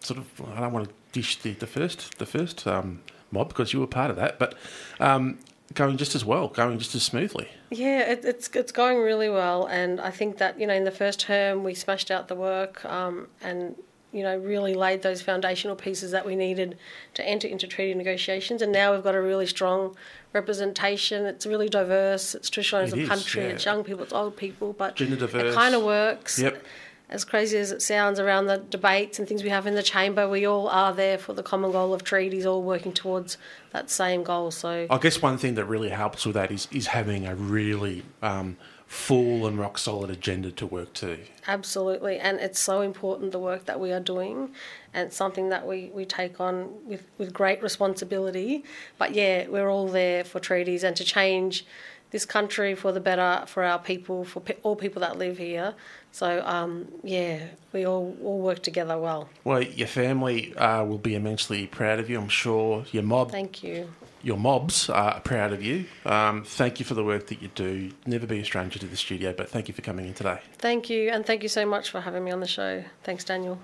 sort 0.00 0.18
of. 0.18 0.26
I 0.56 0.60
don't 0.60 0.72
want 0.72 0.88
to 0.88 0.94
dish 1.18 1.36
the, 1.36 1.52
the 1.54 1.66
first 1.66 2.18
the 2.18 2.26
first 2.26 2.66
um, 2.66 3.00
mob 3.30 3.48
because 3.48 3.72
you 3.72 3.80
were 3.80 3.86
part 3.86 4.10
of 4.10 4.16
that, 4.16 4.38
but 4.38 4.54
um, 5.00 5.38
going 5.74 5.96
just 5.96 6.14
as 6.14 6.24
well, 6.24 6.48
going 6.48 6.78
just 6.78 6.94
as 6.94 7.02
smoothly. 7.02 7.48
Yeah, 7.70 8.00
it, 8.12 8.24
it's 8.24 8.48
it's 8.54 8.72
going 8.72 8.98
really 8.98 9.28
well, 9.28 9.66
and 9.66 10.00
I 10.00 10.10
think 10.10 10.38
that 10.38 10.58
you 10.60 10.66
know 10.66 10.74
in 10.74 10.84
the 10.84 10.96
first 11.02 11.20
term 11.20 11.64
we 11.64 11.74
smashed 11.74 12.10
out 12.10 12.28
the 12.28 12.34
work 12.36 12.84
um, 12.84 13.26
and 13.42 13.74
you 14.12 14.22
know 14.22 14.36
really 14.38 14.74
laid 14.74 15.02
those 15.02 15.20
foundational 15.20 15.76
pieces 15.76 16.10
that 16.12 16.24
we 16.24 16.34
needed 16.36 16.78
to 17.14 17.22
enter 17.34 17.46
into 17.48 17.66
treaty 17.66 17.94
negotiations, 17.94 18.62
and 18.62 18.70
now 18.72 18.92
we've 18.94 19.04
got 19.04 19.14
a 19.14 19.20
really 19.20 19.46
strong 19.46 19.96
representation. 20.32 21.26
It's 21.26 21.46
really 21.46 21.68
diverse. 21.68 22.34
It's 22.34 22.48
traditional 22.50 22.82
as 22.82 22.92
It 22.92 22.98
a 22.98 23.02
is, 23.02 23.08
country. 23.08 23.42
yeah. 23.42 23.48
It's 23.50 23.64
young 23.64 23.84
people. 23.84 24.02
It's 24.04 24.12
old 24.12 24.36
people, 24.36 24.72
but 24.72 24.94
Gender 24.96 25.16
diverse. 25.16 25.52
it 25.52 25.54
kind 25.54 25.74
of 25.74 25.82
works. 25.82 26.38
Yep. 26.38 26.64
As 27.10 27.24
crazy 27.24 27.56
as 27.56 27.72
it 27.72 27.80
sounds 27.80 28.20
around 28.20 28.46
the 28.46 28.58
debates 28.58 29.18
and 29.18 29.26
things 29.26 29.42
we 29.42 29.48
have 29.48 29.66
in 29.66 29.74
the 29.74 29.82
chamber, 29.82 30.28
we 30.28 30.46
all 30.46 30.68
are 30.68 30.92
there 30.92 31.16
for 31.16 31.32
the 31.32 31.42
common 31.42 31.72
goal 31.72 31.94
of 31.94 32.04
treaties, 32.04 32.44
all 32.44 32.62
working 32.62 32.92
towards 32.92 33.38
that 33.72 33.88
same 33.88 34.22
goal. 34.22 34.50
So 34.50 34.86
I 34.90 34.98
guess 34.98 35.22
one 35.22 35.38
thing 35.38 35.54
that 35.54 35.64
really 35.64 35.88
helps 35.88 36.26
with 36.26 36.34
that 36.34 36.50
is 36.50 36.68
is 36.70 36.88
having 36.88 37.26
a 37.26 37.34
really 37.34 38.02
um, 38.20 38.58
full 38.88 39.46
and 39.46 39.58
rock 39.58 39.76
solid 39.76 40.10
agenda 40.10 40.50
to 40.50 40.66
work 40.66 40.92
to. 40.94 41.18
Absolutely, 41.46 42.18
and 42.18 42.40
it's 42.40 42.58
so 42.58 42.80
important 42.80 43.32
the 43.32 43.38
work 43.38 43.66
that 43.66 43.78
we 43.78 43.92
are 43.92 44.00
doing, 44.00 44.50
and 44.94 45.08
it's 45.08 45.16
something 45.16 45.50
that 45.50 45.66
we, 45.66 45.90
we 45.94 46.06
take 46.06 46.40
on 46.40 46.86
with, 46.86 47.04
with 47.18 47.32
great 47.32 47.62
responsibility. 47.62 48.64
But 48.96 49.14
yeah, 49.14 49.46
we're 49.48 49.68
all 49.68 49.88
there 49.88 50.24
for 50.24 50.40
treaties 50.40 50.84
and 50.84 50.96
to 50.96 51.04
change 51.04 51.66
this 52.10 52.24
country 52.24 52.74
for 52.74 52.90
the 52.92 53.00
better 53.00 53.44
for 53.46 53.62
our 53.64 53.78
people, 53.78 54.24
for 54.24 54.40
pe- 54.40 54.56
all 54.62 54.76
people 54.76 55.00
that 55.00 55.18
live 55.18 55.38
here. 55.38 55.74
So 56.12 56.42
um, 56.46 56.88
yeah, 57.02 57.40
we 57.72 57.84
all 57.86 58.16
all 58.22 58.40
work 58.40 58.62
together 58.62 58.98
well. 58.98 59.28
Well, 59.44 59.62
your 59.62 59.88
family 59.88 60.54
uh, 60.56 60.84
will 60.84 60.98
be 60.98 61.14
immensely 61.14 61.66
proud 61.66 61.98
of 61.98 62.08
you. 62.08 62.18
I'm 62.18 62.28
sure 62.28 62.84
your 62.92 63.02
mob, 63.02 63.30
Thank 63.30 63.62
you. 63.62 63.90
your 64.22 64.38
mobs 64.38 64.88
are 64.88 65.20
proud 65.20 65.52
of 65.52 65.62
you. 65.62 65.84
Um, 66.06 66.44
thank 66.44 66.78
you 66.80 66.86
for 66.86 66.94
the 66.94 67.04
work 67.04 67.26
that 67.26 67.42
you 67.42 67.48
do. 67.54 67.90
Never 68.06 68.26
be 68.26 68.40
a 68.40 68.44
stranger 68.44 68.78
to 68.78 68.86
the 68.86 68.96
studio, 68.96 69.34
but 69.36 69.50
thank 69.50 69.68
you 69.68 69.74
for 69.74 69.82
coming 69.82 70.06
in 70.06 70.14
today. 70.14 70.40
Thank 70.58 70.88
you, 70.90 71.10
and 71.10 71.26
thank 71.26 71.42
you 71.42 71.48
so 71.48 71.66
much 71.66 71.90
for 71.90 72.00
having 72.00 72.24
me 72.24 72.30
on 72.30 72.40
the 72.40 72.46
show. 72.46 72.84
Thanks, 73.04 73.24
Daniel. 73.24 73.58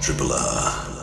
Triple 0.00 0.32
R. 0.32 0.99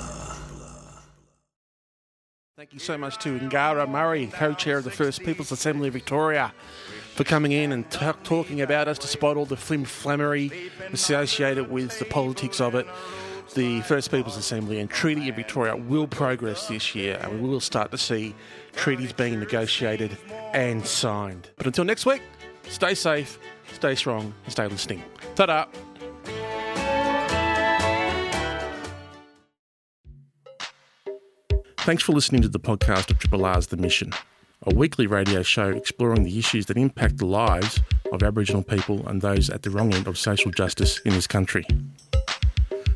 Thank 2.58 2.74
you 2.74 2.80
so 2.80 2.98
much 2.98 3.20
to 3.20 3.38
Ngarra 3.38 3.88
Murray, 3.88 4.26
co-chair 4.34 4.80
of 4.80 4.84
the 4.84 4.90
First 4.90 5.22
Peoples 5.22 5.52
Assembly 5.52 5.90
of 5.90 5.94
Victoria, 5.94 6.52
for 7.14 7.24
coming 7.24 7.52
in 7.52 7.72
and 7.72 7.88
t- 7.92 8.00
talking 8.24 8.62
about 8.62 8.88
us, 8.88 8.98
despite 8.98 9.38
all 9.38 9.46
the 9.46 9.56
flim 9.56 9.86
flammery 9.86 10.72
associated 10.92 11.70
with 11.70 12.00
the 12.00 12.06
politics 12.06 12.60
of 12.60 12.74
it. 12.74 12.88
The 13.54 13.82
First 13.82 14.10
Peoples 14.10 14.38
Assembly 14.38 14.80
and 14.80 14.90
Treaty 14.90 15.30
of 15.30 15.36
Victoria 15.36 15.76
will 15.76 16.08
progress 16.08 16.68
this 16.68 16.96
year, 16.96 17.20
and 17.22 17.44
we 17.44 17.48
will 17.48 17.60
start 17.60 17.92
to 17.92 17.98
see 18.00 18.34
treaties 18.74 19.14
being 19.14 19.40
negotiated 19.40 20.18
and 20.52 20.84
signed. 20.84 21.52
But 21.58 21.68
until 21.68 21.86
next 21.86 22.08
week, 22.08 22.24
stay 22.70 22.96
safe, 22.96 23.38
stay 23.74 23.94
strong, 23.94 24.34
and 24.46 24.52
stay 24.52 24.66
listening. 24.66 25.04
Ta-da! 25.36 25.68
Thanks 31.88 32.04
for 32.04 32.12
listening 32.12 32.42
to 32.42 32.50
the 32.50 32.60
podcast 32.60 33.10
of 33.12 33.18
Triple 33.18 33.46
R's 33.46 33.68
The 33.68 33.78
Mission, 33.78 34.12
a 34.64 34.76
weekly 34.76 35.08
radio 35.08 35.42
show 35.42 35.70
exploring 35.70 36.24
the 36.24 36.38
issues 36.38 36.66
that 36.66 36.76
impact 36.76 37.18
the 37.18 37.26
lives 37.26 37.80
of 38.12 38.24
Aboriginal 38.24 38.62
people 38.62 39.08
and 39.08 39.22
those 39.22 39.50
at 39.50 39.62
the 39.62 39.70
wrong 39.70 39.94
end 39.94 40.06
of 40.06 40.18
social 40.18 40.52
justice 40.52 41.00
in 41.06 41.14
this 41.14 41.28
country. 41.28 41.66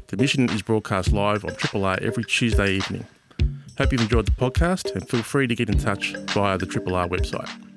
The 0.07 0.17
Mission 0.17 0.49
is 0.49 0.61
broadcast 0.61 1.13
live 1.13 1.45
on 1.45 1.55
Triple 1.55 1.85
R 1.85 1.99
every 2.01 2.25
Tuesday 2.25 2.73
evening. 2.73 3.07
Hope 3.77 3.93
you've 3.93 4.01
enjoyed 4.01 4.25
the 4.25 4.33
podcast 4.33 4.93
and 4.93 5.07
feel 5.07 5.23
free 5.23 5.47
to 5.47 5.55
get 5.55 5.69
in 5.69 5.77
touch 5.77 6.13
via 6.33 6.57
the 6.57 6.65
Triple 6.65 6.95
R 6.95 7.07
website. 7.07 7.70